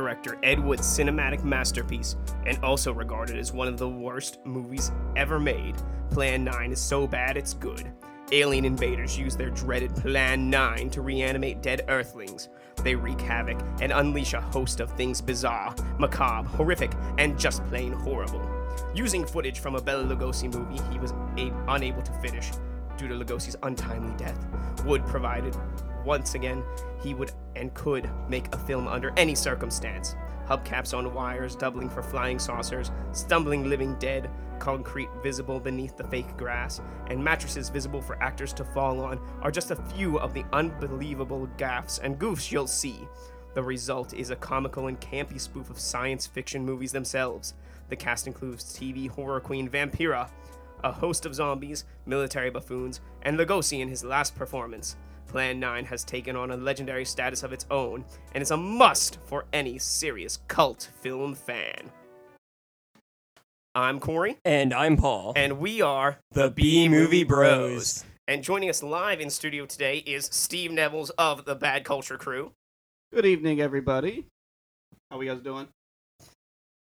director 0.00 0.38
Ed 0.42 0.58
Wood's 0.58 0.86
cinematic 0.86 1.44
masterpiece, 1.44 2.16
and 2.46 2.58
also 2.64 2.90
regarded 2.90 3.36
as 3.36 3.52
one 3.52 3.68
of 3.68 3.76
the 3.76 3.88
worst 3.88 4.38
movies 4.46 4.90
ever 5.14 5.38
made, 5.38 5.76
Plan 6.10 6.42
9 6.42 6.72
is 6.72 6.80
so 6.80 7.06
bad 7.06 7.36
it's 7.36 7.52
good. 7.52 7.92
Alien 8.32 8.64
invaders 8.64 9.18
use 9.18 9.36
their 9.36 9.50
dreaded 9.50 9.94
Plan 9.94 10.48
9 10.48 10.88
to 10.90 11.02
reanimate 11.02 11.60
dead 11.60 11.84
Earthlings. 11.88 12.48
They 12.82 12.94
wreak 12.94 13.20
havoc 13.20 13.60
and 13.82 13.92
unleash 13.92 14.32
a 14.32 14.40
host 14.40 14.80
of 14.80 14.90
things 14.92 15.20
bizarre, 15.20 15.74
macabre, 15.98 16.48
horrific, 16.48 16.92
and 17.18 17.38
just 17.38 17.62
plain 17.66 17.92
horrible. 17.92 18.40
Using 18.94 19.26
footage 19.26 19.60
from 19.60 19.74
a 19.74 19.82
Bela 19.82 20.04
Lugosi 20.04 20.50
movie 20.50 20.82
he 20.90 20.98
was 20.98 21.10
a- 21.36 21.52
unable 21.68 22.00
to 22.00 22.12
finish 22.20 22.50
due 22.96 23.08
to 23.08 23.14
Lugosi's 23.14 23.56
untimely 23.64 24.16
death, 24.16 24.46
Wood 24.86 25.04
provided 25.06 25.54
once 26.04 26.34
again 26.34 26.62
he 27.02 27.14
would 27.14 27.32
and 27.56 27.74
could 27.74 28.08
make 28.28 28.54
a 28.54 28.58
film 28.58 28.86
under 28.86 29.12
any 29.16 29.34
circumstance. 29.34 30.14
Hubcaps 30.48 30.96
on 30.96 31.14
wires 31.14 31.54
doubling 31.54 31.88
for 31.88 32.02
flying 32.02 32.38
saucers, 32.38 32.90
stumbling 33.12 33.68
living 33.68 33.94
dead, 34.00 34.28
concrete 34.58 35.08
visible 35.22 35.60
beneath 35.60 35.96
the 35.96 36.04
fake 36.04 36.36
grass, 36.36 36.80
and 37.08 37.22
mattresses 37.22 37.68
visible 37.68 38.02
for 38.02 38.20
actors 38.22 38.52
to 38.52 38.64
fall 38.64 39.00
on 39.00 39.20
are 39.42 39.50
just 39.50 39.70
a 39.70 39.76
few 39.76 40.18
of 40.18 40.34
the 40.34 40.44
unbelievable 40.52 41.48
gaffes 41.56 42.00
and 42.02 42.18
goofs 42.18 42.50
you'll 42.50 42.66
see. 42.66 43.06
The 43.54 43.62
result 43.62 44.14
is 44.14 44.30
a 44.30 44.36
comical 44.36 44.86
and 44.86 45.00
campy 45.00 45.40
spoof 45.40 45.70
of 45.70 45.78
science 45.78 46.26
fiction 46.26 46.64
movies 46.64 46.92
themselves. 46.92 47.54
The 47.88 47.96
cast 47.96 48.26
includes 48.26 48.64
TV 48.64 49.08
horror 49.08 49.40
queen 49.40 49.68
Vampira, 49.68 50.30
a 50.84 50.92
host 50.92 51.26
of 51.26 51.34
zombies, 51.34 51.84
military 52.06 52.50
buffoons, 52.50 53.00
and 53.22 53.38
Lugosi 53.38 53.80
in 53.80 53.88
his 53.88 54.04
last 54.04 54.36
performance. 54.36 54.96
Plan 55.30 55.60
9 55.60 55.84
has 55.84 56.02
taken 56.02 56.34
on 56.34 56.50
a 56.50 56.56
legendary 56.56 57.04
status 57.04 57.44
of 57.44 57.52
its 57.52 57.64
own 57.70 58.04
and 58.34 58.42
is 58.42 58.50
a 58.50 58.56
must 58.56 59.18
for 59.26 59.44
any 59.52 59.78
serious 59.78 60.40
cult 60.48 60.90
film 61.00 61.36
fan. 61.36 61.88
I'm 63.76 64.00
Corey, 64.00 64.38
And 64.44 64.74
I'm 64.74 64.96
Paul. 64.96 65.32
and 65.36 65.60
we 65.60 65.80
are 65.80 66.18
the 66.32 66.50
B 66.50 66.88
Movie 66.88 67.22
Bros. 67.22 68.04
And 68.26 68.42
joining 68.42 68.68
us 68.70 68.82
live 68.82 69.20
in 69.20 69.30
studio 69.30 69.66
today 69.66 69.98
is 69.98 70.24
Steve 70.32 70.72
Nevels 70.72 71.10
of 71.10 71.44
the 71.44 71.54
Bad 71.54 71.84
Culture 71.84 72.18
Crew. 72.18 72.50
Good 73.14 73.24
evening, 73.24 73.60
everybody. 73.60 74.26
How 75.12 75.18
we 75.18 75.26
guys 75.26 75.40
doing? 75.42 75.68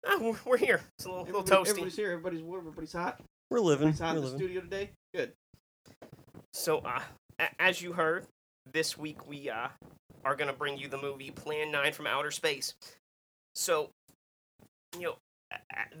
Ah, 0.06 0.18
we're- 0.20 0.36
we're 0.44 0.58
here. 0.58 0.82
It's 0.98 1.06
a 1.06 1.08
little, 1.08 1.24
little 1.24 1.42
toasty. 1.42 1.70
Everybody's 1.70 1.96
here. 1.96 2.10
Everybody's 2.10 2.42
warm. 2.42 2.60
Everybody's 2.66 2.92
hot. 2.92 3.18
We're 3.50 3.60
living. 3.60 3.88
Everybody's 3.88 4.00
hot 4.00 4.14
We're 4.16 4.26
in 4.26 4.30
the 4.30 4.36
studio 4.38 4.60
today. 4.60 4.90
Good. 5.14 5.32
So, 6.52 6.78
uh, 6.80 7.00
a- 7.38 7.62
as 7.62 7.82
you 7.82 7.92
heard, 7.92 8.26
this 8.72 8.96
week 8.98 9.26
we 9.26 9.48
uh, 9.50 9.68
are 10.24 10.36
going 10.36 10.50
to 10.50 10.56
bring 10.56 10.76
you 10.78 10.88
the 10.88 10.98
movie 10.98 11.30
Plan 11.30 11.70
9 11.70 11.92
from 11.92 12.06
Outer 12.06 12.30
Space. 12.30 12.74
So, 13.54 13.90
you 14.98 15.02
know, 15.02 15.16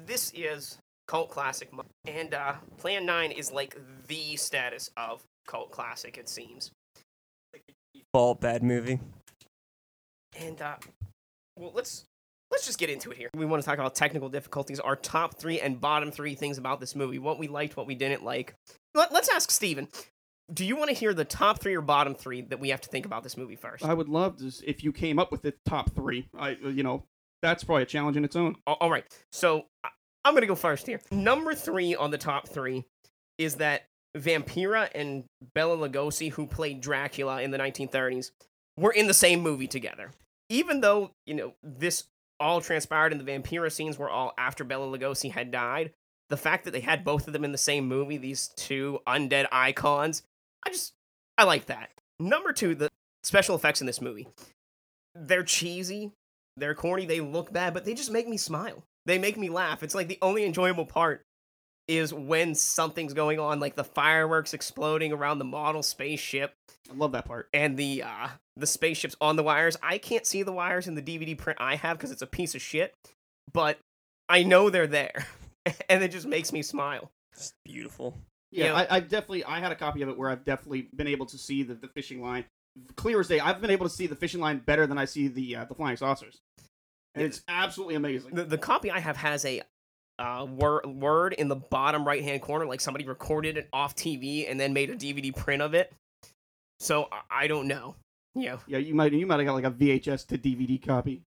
this 0.06 0.32
is 0.34 0.78
cult 1.06 1.30
classic, 1.30 1.70
and 2.06 2.34
uh, 2.34 2.54
Plan 2.78 3.06
9 3.06 3.30
is 3.32 3.52
like 3.52 3.76
the 4.08 4.36
status 4.36 4.90
of 4.96 5.22
cult 5.46 5.70
classic, 5.70 6.18
it 6.18 6.28
seems. 6.28 6.70
Fault 8.12 8.40
bad 8.40 8.62
movie. 8.62 9.00
And, 10.38 10.60
uh, 10.60 10.76
well, 11.56 11.72
let's. 11.74 12.04
Let's 12.48 12.64
just 12.64 12.78
get 12.78 12.90
into 12.90 13.10
it 13.10 13.16
here. 13.16 13.28
We 13.34 13.44
want 13.44 13.60
to 13.60 13.66
talk 13.66 13.76
about 13.76 13.96
technical 13.96 14.28
difficulties, 14.28 14.78
our 14.78 14.94
top 14.94 15.36
three 15.36 15.58
and 15.58 15.80
bottom 15.80 16.12
three 16.12 16.36
things 16.36 16.58
about 16.58 16.78
this 16.78 16.94
movie, 16.94 17.18
what 17.18 17.40
we 17.40 17.48
liked, 17.48 17.76
what 17.76 17.88
we 17.88 17.96
didn't 17.96 18.22
like. 18.22 18.54
Let, 18.94 19.12
let's 19.12 19.28
ask 19.28 19.50
Steven. 19.50 19.88
Do 20.52 20.64
you 20.64 20.76
want 20.76 20.90
to 20.90 20.94
hear 20.94 21.12
the 21.12 21.24
top 21.24 21.60
three 21.60 21.74
or 21.74 21.80
bottom 21.80 22.14
three 22.14 22.42
that 22.42 22.60
we 22.60 22.68
have 22.68 22.80
to 22.82 22.88
think 22.88 23.04
about 23.04 23.22
this 23.22 23.36
movie 23.36 23.56
first? 23.56 23.84
I 23.84 23.94
would 23.94 24.08
love 24.08 24.36
to 24.38 24.52
if 24.64 24.84
you 24.84 24.92
came 24.92 25.18
up 25.18 25.32
with 25.32 25.42
the 25.42 25.54
top 25.64 25.92
three. 25.92 26.28
I, 26.38 26.56
uh, 26.64 26.68
you 26.68 26.82
know, 26.82 27.04
that's 27.42 27.64
probably 27.64 27.82
a 27.82 27.86
challenge 27.86 28.16
in 28.16 28.24
its 28.24 28.36
own. 28.36 28.56
Al- 28.66 28.78
all 28.80 28.90
right. 28.90 29.04
So 29.32 29.66
I'm 30.24 30.32
going 30.32 30.42
to 30.42 30.46
go 30.46 30.54
first 30.54 30.86
here. 30.86 31.00
Number 31.10 31.54
three 31.54 31.94
on 31.94 32.10
the 32.10 32.18
top 32.18 32.48
three 32.48 32.84
is 33.38 33.56
that 33.56 33.86
Vampira 34.16 34.88
and 34.94 35.24
Bela 35.54 35.76
Lugosi, 35.76 36.30
who 36.30 36.46
played 36.46 36.80
Dracula 36.80 37.42
in 37.42 37.50
the 37.50 37.58
1930s, 37.58 38.30
were 38.78 38.92
in 38.92 39.06
the 39.08 39.14
same 39.14 39.40
movie 39.40 39.66
together. 39.66 40.12
Even 40.48 40.80
though, 40.80 41.10
you 41.26 41.34
know, 41.34 41.54
this 41.62 42.04
all 42.38 42.60
transpired 42.60 43.12
and 43.12 43.20
the 43.20 43.30
Vampira 43.30 43.70
scenes 43.70 43.98
were 43.98 44.10
all 44.10 44.32
after 44.38 44.64
Bela 44.64 44.86
Lugosi 44.86 45.30
had 45.32 45.50
died, 45.50 45.92
the 46.28 46.36
fact 46.36 46.64
that 46.64 46.72
they 46.72 46.80
had 46.80 47.04
both 47.04 47.26
of 47.26 47.32
them 47.32 47.44
in 47.44 47.52
the 47.52 47.58
same 47.58 47.86
movie, 47.86 48.16
these 48.16 48.48
two 48.56 49.00
undead 49.06 49.46
icons, 49.52 50.22
I 50.66 50.70
just, 50.70 50.92
I 51.38 51.44
like 51.44 51.66
that. 51.66 51.90
Number 52.18 52.52
two, 52.52 52.74
the 52.74 52.90
special 53.22 53.54
effects 53.54 53.80
in 53.80 53.86
this 53.86 54.00
movie. 54.00 54.26
They're 55.14 55.44
cheesy, 55.44 56.10
they're 56.56 56.74
corny, 56.74 57.06
they 57.06 57.20
look 57.20 57.52
bad, 57.52 57.72
but 57.72 57.84
they 57.84 57.94
just 57.94 58.10
make 58.10 58.28
me 58.28 58.36
smile. 58.36 58.82
They 59.06 59.18
make 59.18 59.36
me 59.36 59.48
laugh. 59.48 59.84
It's 59.84 59.94
like 59.94 60.08
the 60.08 60.18
only 60.20 60.44
enjoyable 60.44 60.86
part 60.86 61.22
is 61.86 62.12
when 62.12 62.56
something's 62.56 63.14
going 63.14 63.38
on, 63.38 63.60
like 63.60 63.76
the 63.76 63.84
fireworks 63.84 64.52
exploding 64.52 65.12
around 65.12 65.38
the 65.38 65.44
model 65.44 65.84
spaceship 65.84 66.52
I 66.90 66.94
love 66.94 67.12
that 67.12 67.26
part. 67.26 67.48
and 67.54 67.76
the 67.76 68.02
uh 68.02 68.28
the 68.56 68.66
spaceships 68.66 69.14
on 69.20 69.36
the 69.36 69.44
wires. 69.44 69.76
I 69.82 69.98
can't 69.98 70.26
see 70.26 70.42
the 70.42 70.52
wires 70.52 70.88
in 70.88 70.96
the 70.96 71.02
DVD 71.02 71.38
print 71.38 71.60
I 71.60 71.76
have 71.76 71.96
because 71.96 72.10
it's 72.10 72.22
a 72.22 72.26
piece 72.26 72.56
of 72.56 72.62
shit, 72.62 72.92
but 73.52 73.78
I 74.28 74.42
know 74.42 74.68
they're 74.70 74.88
there, 74.88 75.26
and 75.88 76.02
it 76.02 76.10
just 76.10 76.26
makes 76.26 76.52
me 76.52 76.62
smile. 76.62 77.10
It's 77.32 77.52
beautiful. 77.64 78.18
Yeah, 78.52 78.66
Yeah. 78.66 78.74
I, 78.74 78.96
I've 78.96 79.08
definitely. 79.08 79.44
I 79.44 79.60
had 79.60 79.72
a 79.72 79.76
copy 79.76 80.02
of 80.02 80.08
it 80.08 80.16
where 80.16 80.30
I've 80.30 80.44
definitely 80.44 80.88
been 80.94 81.08
able 81.08 81.26
to 81.26 81.38
see 81.38 81.62
the, 81.62 81.74
the 81.74 81.88
fishing 81.88 82.22
line 82.22 82.44
clear 82.96 83.20
as 83.20 83.28
day. 83.28 83.40
I've 83.40 83.60
been 83.60 83.70
able 83.70 83.88
to 83.88 83.94
see 83.94 84.06
the 84.06 84.16
fishing 84.16 84.40
line 84.40 84.58
better 84.58 84.86
than 84.86 84.98
I 84.98 85.04
see 85.04 85.28
the 85.28 85.56
uh, 85.56 85.64
the 85.64 85.74
flying 85.74 85.96
saucers, 85.96 86.38
and 87.14 87.24
it's 87.24 87.42
absolutely 87.48 87.94
amazing. 87.94 88.34
The 88.34 88.44
the 88.44 88.58
copy 88.58 88.90
I 88.90 89.00
have 89.00 89.16
has 89.16 89.44
a 89.44 89.62
uh, 90.18 90.46
word 90.48 90.86
word 90.86 91.32
in 91.34 91.48
the 91.48 91.56
bottom 91.56 92.06
right 92.06 92.22
hand 92.22 92.42
corner, 92.42 92.66
like 92.66 92.80
somebody 92.80 93.04
recorded 93.06 93.56
it 93.56 93.68
off 93.72 93.94
TV 93.94 94.50
and 94.50 94.58
then 94.58 94.72
made 94.72 94.90
a 94.90 94.96
DVD 94.96 95.34
print 95.34 95.62
of 95.62 95.74
it. 95.74 95.92
So 96.80 97.08
I, 97.10 97.44
I 97.44 97.46
don't 97.46 97.68
know. 97.68 97.96
Yeah, 98.34 98.58
Yeah, 98.66 98.78
you 98.78 98.94
might 98.94 99.12
you 99.12 99.26
might 99.26 99.38
have 99.38 99.46
got 99.46 99.54
like 99.54 99.64
a 99.64 99.70
VHS 99.70 100.26
to 100.28 100.38
DVD 100.38 100.84
copy, 100.84 101.22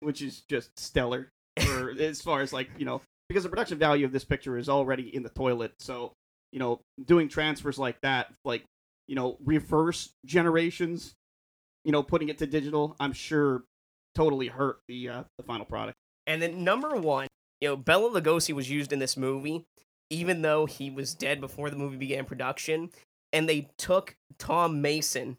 which 0.00 0.22
is 0.22 0.42
just 0.48 0.78
stellar 0.78 1.28
for 1.60 1.90
as 2.00 2.22
far 2.22 2.40
as 2.40 2.52
like 2.52 2.70
you 2.78 2.86
know 2.86 3.02
because 3.28 3.42
the 3.42 3.50
production 3.50 3.78
value 3.78 4.06
of 4.06 4.12
this 4.12 4.24
picture 4.24 4.56
is 4.56 4.68
already 4.68 5.14
in 5.14 5.22
the 5.22 5.28
toilet. 5.28 5.74
So 5.78 6.12
you 6.52 6.58
know 6.58 6.80
doing 7.04 7.28
transfers 7.28 7.78
like 7.78 8.00
that, 8.02 8.32
like 8.44 8.64
you 9.06 9.14
know 9.14 9.36
reverse 9.44 10.10
generations, 10.24 11.14
you 11.84 11.92
know 11.92 12.02
putting 12.02 12.28
it 12.28 12.38
to 12.38 12.46
digital, 12.46 12.96
I'm 13.00 13.12
sure 13.12 13.64
totally 14.14 14.48
hurt 14.48 14.80
the 14.88 15.08
uh, 15.08 15.22
the 15.36 15.44
final 15.44 15.64
product. 15.64 15.96
And 16.26 16.42
then 16.42 16.62
number 16.62 16.94
one, 16.96 17.28
you 17.60 17.68
know, 17.68 17.76
Bela 17.76 18.10
Lugosi 18.10 18.54
was 18.54 18.70
used 18.70 18.92
in 18.92 18.98
this 18.98 19.16
movie, 19.16 19.64
even 20.10 20.42
though 20.42 20.66
he 20.66 20.90
was 20.90 21.14
dead 21.14 21.40
before 21.40 21.70
the 21.70 21.76
movie 21.76 21.96
began 21.96 22.24
production. 22.24 22.90
And 23.32 23.48
they 23.48 23.70
took 23.78 24.16
Tom 24.38 24.80
Mason 24.80 25.38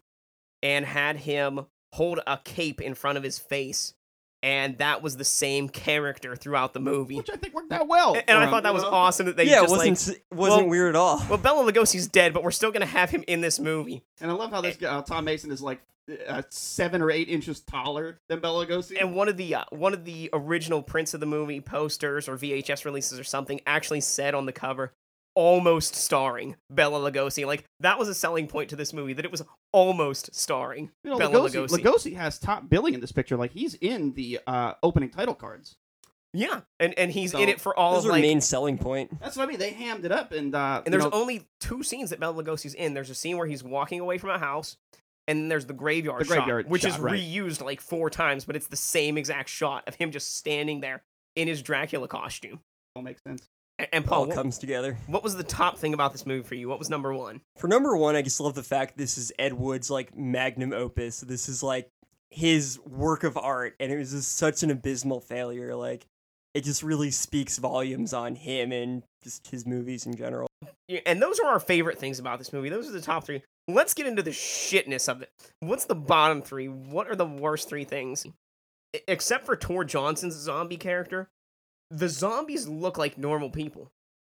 and 0.62 0.86
had 0.86 1.18
him 1.18 1.66
hold 1.94 2.20
a 2.28 2.40
cape 2.44 2.82
in 2.82 2.94
front 2.94 3.18
of 3.18 3.24
his 3.24 3.40
face. 3.40 3.94
And 4.42 4.78
that 4.78 5.02
was 5.02 5.18
the 5.18 5.26
same 5.26 5.68
character 5.68 6.36
throughout 6.36 6.74
the 6.74 6.80
movie. 6.80 7.18
which 7.18 7.30
I 7.30 7.36
think 7.36 7.54
worked 7.54 7.74
out 7.74 7.88
well. 7.90 8.14
And, 8.16 8.24
and 8.28 8.38
I 8.38 8.50
thought 8.50 8.64
that 8.64 8.74
was 8.74 8.84
awesome 8.86 9.26
that 9.26 9.36
they 9.36 9.44
yeah, 9.44 9.58
it 9.60 9.62
just 9.64 9.72
wasn't 9.72 10.08
like, 10.08 10.24
wasn't 10.40 10.62
well- 10.62 10.70
weird 10.70 10.90
at 10.90 10.96
all. 10.96 11.22
well, 11.28 11.38
Bela 11.38 11.70
Lugosi's 11.70 12.08
dead, 12.08 12.34
but 12.34 12.44
we're 12.44 12.52
still 12.52 12.72
gonna 12.72 12.86
have 12.86 13.10
him 13.10 13.24
in 13.28 13.42
this 13.42 13.60
movie. 13.60 14.02
And 14.22 14.32
I 14.32 14.34
love 14.34 14.52
how 14.52 14.62
this 14.62 14.78
guy, 14.78 14.88
uh, 14.88 15.02
Tom 15.02 15.26
Mason 15.26 15.52
is 15.52 15.62
like 15.62 15.82
uh, 16.28 16.42
seven 16.50 17.02
or 17.02 17.12
eight 17.12 17.28
inches 17.30 17.60
taller 17.60 18.20
than 18.30 18.40
Bela 18.40 18.66
Lugosi. 18.66 19.00
And 19.00 19.14
one 19.14 19.28
of 19.28 19.38
the 19.38 19.56
uh, 19.56 19.64
one 19.72 19.94
of 19.94 20.06
the 20.06 20.30
original 20.34 20.82
prints 20.82 21.14
of 21.14 21.20
the 21.20 21.26
movie 21.26 21.60
posters 21.62 22.28
or 22.30 22.38
VHS 22.38 22.86
releases 22.86 23.20
or 23.20 23.24
something 23.26 23.60
actually 23.68 24.02
said 24.02 24.34
on 24.34 24.46
the 24.46 24.54
cover, 24.54 24.94
almost 25.36 25.96
starring 25.96 26.56
Bela 26.70 27.12
Lugosi. 27.12 27.46
Like 27.46 27.64
that 27.80 27.98
was 28.00 28.08
a 28.10 28.14
selling 28.16 28.48
point 28.48 28.70
to 28.70 28.76
this 28.76 28.94
movie 28.94 29.14
that 29.14 29.26
it 29.26 29.32
was 29.32 29.44
almost 29.72 30.34
starring 30.36 30.92
you 31.04 31.12
know, 31.12 31.18
Bela 31.18 31.50
Lugosi, 31.50 31.68
Lugosi. 31.68 31.84
Lugosi 31.84 32.16
has 32.16 32.40
top 32.40 32.70
billing 32.70 32.94
in 32.94 33.00
this 33.00 33.12
picture. 33.12 33.38
Like 33.38 33.52
he's 33.52 33.74
in 33.76 34.14
the 34.14 34.40
uh, 34.48 34.74
opening 34.84 35.10
title 35.10 35.36
cards. 35.36 35.76
Yeah, 36.32 36.62
and 36.80 36.94
and 37.00 37.12
he's 37.12 37.32
So, 37.32 37.40
in 37.40 37.50
it 37.50 37.60
for 37.60 37.76
all 37.78 37.96
Those 37.96 38.06
of 38.06 38.10
are 38.10 38.14
like. 38.14 38.22
main 38.22 38.40
selling 38.40 38.78
point. 38.78 39.20
That's 39.20 39.36
what 39.36 39.44
I 39.44 39.46
mean. 39.48 39.58
They 39.58 39.72
hammed 39.72 40.06
it 40.06 40.12
up, 40.12 40.32
and 40.32 40.54
uh, 40.54 40.84
and 40.86 40.94
there's 40.94 41.04
know, 41.04 41.10
only 41.12 41.48
two 41.60 41.82
scenes 41.82 42.12
that 42.12 42.20
Bela 42.20 42.44
Lugosi's 42.44 42.76
in. 42.76 42.94
There's 42.94 43.10
a 43.10 43.16
scene 43.16 43.38
where 43.38 43.48
he's 43.48 43.64
walking 43.64 44.00
away 44.00 44.20
from 44.20 44.30
a 44.30 44.38
house, 44.38 44.78
and 45.28 45.50
there's 45.50 45.66
the 45.66 45.74
graveyard, 45.74 46.22
The 46.22 46.26
graveyard 46.26 46.66
shot, 46.66 46.70
which 46.72 46.84
shot, 46.84 46.92
is 46.92 47.00
right. 47.00 47.20
reused 47.20 47.64
like 47.64 47.82
four 47.82 48.12
times, 48.12 48.46
but 48.46 48.56
it's 48.56 48.68
the 48.68 48.76
same 48.76 49.18
exact 49.18 49.50
shot 49.50 49.88
of 49.88 49.96
him 49.96 50.12
just 50.12 50.36
standing 50.38 50.82
there 50.82 51.02
in 51.36 51.48
his 51.48 51.64
Dracula 51.64 52.08
costume. 52.08 52.60
all 52.96 53.02
makes 53.02 53.24
sense. 53.24 53.48
And 53.94 54.06
Paul, 54.06 54.28
what, 54.28 54.36
comes 54.36 54.58
together. 54.58 54.98
what 55.08 55.24
was 55.24 55.36
the 55.36 55.44
top 55.44 55.78
thing 55.78 55.94
about 55.94 56.12
this 56.12 56.26
movie 56.26 56.44
for 56.44 56.56
you? 56.56 56.68
What 56.68 56.80
was 56.80 56.90
number 56.90 57.14
one? 57.14 57.42
For 57.58 57.68
number 57.68 57.96
one, 57.96 58.16
I 58.16 58.22
just 58.22 58.40
love 58.40 58.56
the 58.56 58.64
fact 58.64 58.98
this 58.98 59.18
is 59.18 59.32
Ed 59.40 59.54
Wood's 59.54 59.90
like 59.90 60.18
magnum 60.18 60.74
opus. 60.74 61.22
This 61.22 61.48
is 61.48 61.64
like 61.64 61.90
his 62.30 62.80
work 62.86 63.24
of 63.24 63.38
art, 63.38 63.76
and 63.80 63.92
it 63.92 63.98
was 63.98 64.12
just 64.12 64.36
such 64.36 64.64
an 64.64 64.72
abysmal 64.72 65.22
failure. 65.22 65.76
Like 65.76 66.06
it 66.54 66.64
just 66.64 66.84
really 66.84 67.12
speaks 67.12 67.58
volumes 67.58 68.14
on 68.14 68.36
him 68.36 68.72
and 68.72 69.04
just 69.24 69.48
his 69.48 69.66
movies 69.66 70.06
in 70.06 70.16
general. 70.16 70.48
Yeah, 70.88 71.00
and 71.06 71.22
those 71.22 71.40
are 71.40 71.48
our 71.48 71.60
favorite 71.60 72.00
things 72.00 72.20
about 72.20 72.40
this 72.40 72.52
movie. 72.52 72.70
Those 72.70 72.90
are 72.90 72.94
the 72.94 73.02
top 73.02 73.26
three. 73.26 73.44
Let's 73.68 73.94
get 73.94 74.08
into 74.08 74.24
the 74.24 74.32
shitness 74.32 75.08
of 75.08 75.22
it. 75.22 75.30
What's 75.60 75.86
the 75.86 75.96
bottom 75.96 76.42
three? 76.42 76.68
What 76.68 77.08
are 77.08 77.16
the 77.16 77.26
worst 77.26 77.70
three 77.70 77.84
things? 77.86 78.26
except 79.08 79.46
for 79.46 79.56
Tor 79.56 79.84
Johnson's 79.84 80.36
zombie 80.36 80.78
character, 80.78 81.30
the 81.92 82.08
zombies 82.10 82.68
look 82.68 82.98
like 82.98 83.18
normal 83.18 83.50
people. 83.50 83.92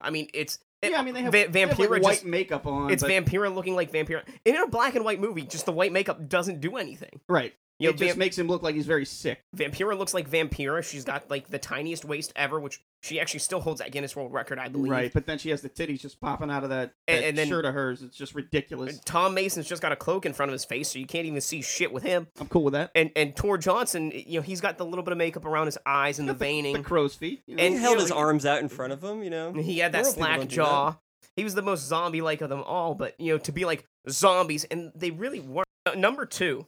I 0.02 0.10
mean, 0.12 0.30
it's 0.34 0.60
it- 0.82 0.92
Yeah, 0.92 1.00
I 1.00 1.04
mean 1.04 1.14
they 1.14 1.22
have, 1.24 1.34
Va- 1.34 1.48
they 1.50 1.60
have, 1.62 1.78
like, 1.78 1.90
white 1.90 2.04
just- 2.04 2.26
makeup 2.26 2.66
on. 2.66 2.90
it's 2.92 3.04
but, 3.04 3.12
Vampira 3.12 3.54
looking 3.54 3.76
like 3.76 3.92
Vampira 3.92 4.24
in 4.46 4.56
a 4.56 4.68
black 4.68 4.96
and 4.96 5.04
white 5.04 5.20
movie. 5.20 5.42
Just 5.44 5.66
the 5.66 5.72
white 5.74 5.92
makeup 5.92 6.30
doesn't 6.30 6.62
do 6.62 6.78
anything. 6.78 7.20
right. 7.28 7.54
You 7.80 7.88
know, 7.88 7.94
just 7.94 8.04
Vamp- 8.10 8.18
makes 8.18 8.38
him 8.38 8.48
look 8.48 8.62
like 8.62 8.76
he's 8.76 8.86
very 8.86 9.06
sick. 9.06 9.42
Vampira 9.56 9.98
looks 9.98 10.14
like 10.14 10.30
Vampira. 10.30 10.84
She's 10.84 11.06
got 11.06 11.30
like 11.30 11.48
the 11.48 11.58
tiniest 11.60 12.04
waist 12.04 12.34
ever, 12.36 12.60
which 12.60 12.82
she 13.02 13.22
actually 13.22 13.40
still 13.40 13.62
holds 13.62 13.80
that 13.80 13.92
Guinness 13.94 14.18
World 14.18 14.34
Record, 14.34 14.60
I 14.60 14.68
believe. 14.68 14.92
Right, 14.92 15.14
but 15.14 15.26
then 15.26 15.38
she 15.38 15.50
has 15.52 15.62
the 15.62 15.70
titties 15.70 16.02
just 16.02 16.20
popping 16.20 16.52
out 16.52 16.64
of 16.66 16.70
that, 16.72 16.92
And- 17.08 17.24
that 17.24 17.28
and 17.30 17.38
then- 17.38 17.48
shirt 17.48 17.64
of 17.64 17.74
hers. 17.74 18.02
It's 18.04 18.18
just 18.18 18.36
ridiculous. 18.36 19.00
Tom 19.06 19.34
Mason's 19.34 19.66
just 19.68 19.82
got 19.82 19.94
a 19.94 19.96
cloak 19.96 20.26
in 20.26 20.34
front 20.34 20.50
of 20.50 20.54
his 20.54 20.66
face, 20.66 20.90
so 20.90 21.00
you 21.00 21.06
can't 21.06 21.26
even 21.26 21.40
see 21.40 21.62
shit 21.62 21.94
with 21.94 22.04
him. 22.04 22.28
I'm 22.40 22.48
cool 22.48 22.64
with 22.66 22.74
that. 22.74 22.92
And 22.96 23.12
and 23.16 23.34
Tor 23.36 23.58
Johnson, 23.58 24.12
you 24.14 24.40
know, 24.40 24.44
he's 24.44 24.60
got 24.60 24.78
the 24.78 24.84
little 24.86 25.04
bit 25.04 25.14
of 25.14 25.18
makeup 25.18 25.46
around 25.46 25.68
his 25.68 25.78
eyes 25.86 26.20
and 26.20 26.28
the 26.28 26.34
Got 26.34 26.40
veining. 26.40 26.74
the 26.74 26.84
crow's 26.84 27.16
feet. 27.16 27.44
You 27.48 27.56
know? 27.56 27.64
And- 27.64 27.76
he 27.76 27.80
held 27.80 27.92
you 27.94 27.96
know, 27.98 28.02
his 28.02 28.12
he- 28.12 28.18
arms 28.18 28.46
out 28.46 28.60
in 28.62 28.68
front 28.68 28.92
of 28.92 29.02
him, 29.02 29.24
you 29.24 29.30
know. 29.30 29.54
He 29.70 29.78
had 29.80 29.94
that 29.94 30.00
Normal 30.04 30.14
slack 30.14 30.38
don't 30.40 30.50
jaw. 30.50 30.98
He 31.38 31.46
was 31.46 31.56
the 31.56 31.62
most 31.62 31.88
zombie 31.88 32.20
like 32.20 32.42
of 32.42 32.50
them 32.50 32.62
all, 32.64 32.94
but 32.96 33.16
you 33.20 33.32
know, 33.32 33.38
to 33.38 33.54
be 33.54 33.64
like 33.64 33.86
zombies, 34.10 34.66
and 34.66 34.92
they 34.96 35.12
really 35.12 35.40
weren't. 35.40 35.66
Uh, 35.86 35.92
Number 35.96 36.26
two, 36.26 36.68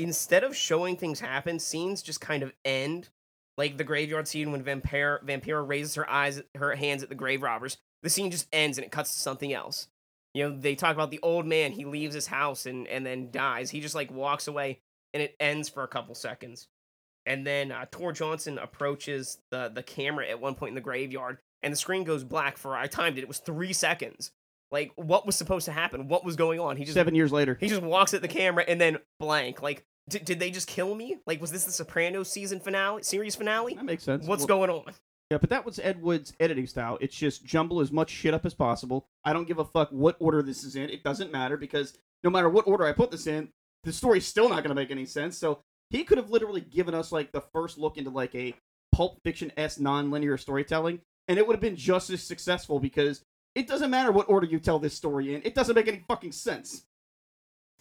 instead 0.00 0.44
of 0.44 0.56
showing 0.56 0.96
things 0.96 1.20
happen, 1.20 1.58
scenes 1.58 2.02
just 2.02 2.20
kind 2.20 2.42
of 2.42 2.52
end. 2.64 3.08
Like 3.58 3.76
the 3.76 3.84
graveyard 3.84 4.26
scene 4.26 4.52
when 4.52 4.62
Vampire 4.62 5.20
Vampira 5.24 5.66
raises 5.66 5.94
her 5.96 6.08
eyes, 6.08 6.40
her 6.54 6.74
hands 6.74 7.02
at 7.02 7.10
the 7.10 7.14
grave 7.14 7.42
robbers. 7.42 7.76
The 8.02 8.08
scene 8.08 8.30
just 8.30 8.48
ends 8.52 8.78
and 8.78 8.84
it 8.84 8.92
cuts 8.92 9.12
to 9.12 9.20
something 9.20 9.52
else. 9.52 9.88
You 10.32 10.48
know, 10.48 10.56
they 10.56 10.74
talk 10.74 10.94
about 10.94 11.10
the 11.10 11.20
old 11.22 11.44
man. 11.44 11.72
He 11.72 11.84
leaves 11.84 12.14
his 12.14 12.26
house 12.26 12.64
and 12.64 12.86
and 12.88 13.04
then 13.04 13.30
dies. 13.30 13.70
He 13.70 13.80
just 13.80 13.94
like 13.94 14.10
walks 14.10 14.48
away, 14.48 14.80
and 15.12 15.22
it 15.22 15.36
ends 15.38 15.68
for 15.68 15.82
a 15.82 15.88
couple 15.88 16.14
seconds. 16.14 16.68
And 17.26 17.46
then 17.46 17.70
uh, 17.70 17.84
Tor 17.90 18.12
Johnson 18.12 18.56
approaches 18.56 19.38
the 19.50 19.70
the 19.74 19.82
camera 19.82 20.26
at 20.28 20.40
one 20.40 20.54
point 20.54 20.70
in 20.70 20.74
the 20.76 20.80
graveyard, 20.80 21.38
and 21.62 21.72
the 21.72 21.76
screen 21.76 22.04
goes 22.04 22.24
black 22.24 22.56
for 22.56 22.74
I 22.76 22.86
timed 22.86 23.18
it. 23.18 23.22
It 23.22 23.28
was 23.28 23.38
three 23.38 23.74
seconds. 23.74 24.30
Like 24.72 24.92
what 24.96 25.26
was 25.26 25.36
supposed 25.36 25.66
to 25.66 25.72
happen? 25.72 26.08
What 26.08 26.24
was 26.24 26.36
going 26.36 26.60
on? 26.60 26.76
He 26.76 26.84
just 26.84 26.94
Seven 26.94 27.14
years 27.14 27.32
later. 27.32 27.58
he 27.60 27.68
just 27.68 27.82
walks 27.82 28.14
at 28.14 28.22
the 28.22 28.28
camera 28.28 28.64
and 28.66 28.80
then 28.80 28.98
blank. 29.18 29.60
Like 29.62 29.84
did, 30.08 30.24
did 30.24 30.40
they 30.40 30.50
just 30.50 30.66
kill 30.66 30.94
me? 30.94 31.18
Like 31.26 31.40
was 31.40 31.50
this 31.50 31.64
the 31.64 31.72
Sopranos 31.72 32.30
season 32.30 32.60
finale, 32.60 33.02
series 33.02 33.34
finale? 33.34 33.74
That 33.74 33.84
makes 33.84 34.04
sense. 34.04 34.26
What's 34.26 34.40
Well, 34.46 34.66
going 34.66 34.70
on? 34.70 34.94
Yeah, 35.30 35.38
but 35.38 35.50
that 35.50 35.64
was 35.64 35.78
Ed 35.78 36.02
Wood's 36.02 36.32
editing 36.40 36.66
style. 36.66 36.98
It's 37.00 37.14
just 37.14 37.44
jumble 37.44 37.80
as 37.80 37.92
much 37.92 38.10
shit 38.10 38.34
up 38.34 38.44
as 38.44 38.54
possible. 38.54 39.06
I 39.24 39.32
don't 39.32 39.46
give 39.46 39.60
a 39.60 39.64
fuck 39.64 39.88
what 39.90 40.16
order 40.18 40.42
this 40.42 40.64
is 40.64 40.74
in. 40.74 40.90
It 40.90 41.04
doesn't 41.04 41.30
matter 41.30 41.56
because 41.56 41.96
no 42.24 42.30
matter 42.30 42.48
what 42.48 42.66
order 42.66 42.84
I 42.84 42.92
put 42.92 43.12
this 43.12 43.28
in, 43.28 43.48
the 43.84 43.92
story's 43.92 44.26
still 44.26 44.48
not 44.48 44.64
going 44.64 44.70
to 44.70 44.74
make 44.74 44.90
any 44.90 45.06
sense. 45.06 45.38
So 45.38 45.60
he 45.90 46.02
could 46.02 46.18
have 46.18 46.30
literally 46.30 46.60
given 46.60 46.94
us 46.94 47.12
like 47.12 47.30
the 47.30 47.40
first 47.40 47.78
look 47.78 47.96
into 47.96 48.10
like 48.10 48.34
a 48.34 48.54
pulp 48.92 49.20
fiction 49.22 49.52
s 49.56 49.78
non-linear 49.78 50.36
storytelling, 50.36 51.00
and 51.28 51.38
it 51.38 51.46
would 51.46 51.54
have 51.54 51.60
been 51.60 51.76
just 51.76 52.10
as 52.10 52.22
successful 52.22 52.80
because 52.80 53.24
it 53.54 53.68
doesn't 53.68 53.90
matter 53.90 54.10
what 54.10 54.28
order 54.28 54.46
you 54.46 54.58
tell 54.58 54.80
this 54.80 54.94
story 54.94 55.34
in. 55.34 55.42
It 55.44 55.54
doesn't 55.54 55.74
make 55.76 55.88
any 55.88 56.04
fucking 56.08 56.32
sense. 56.32 56.86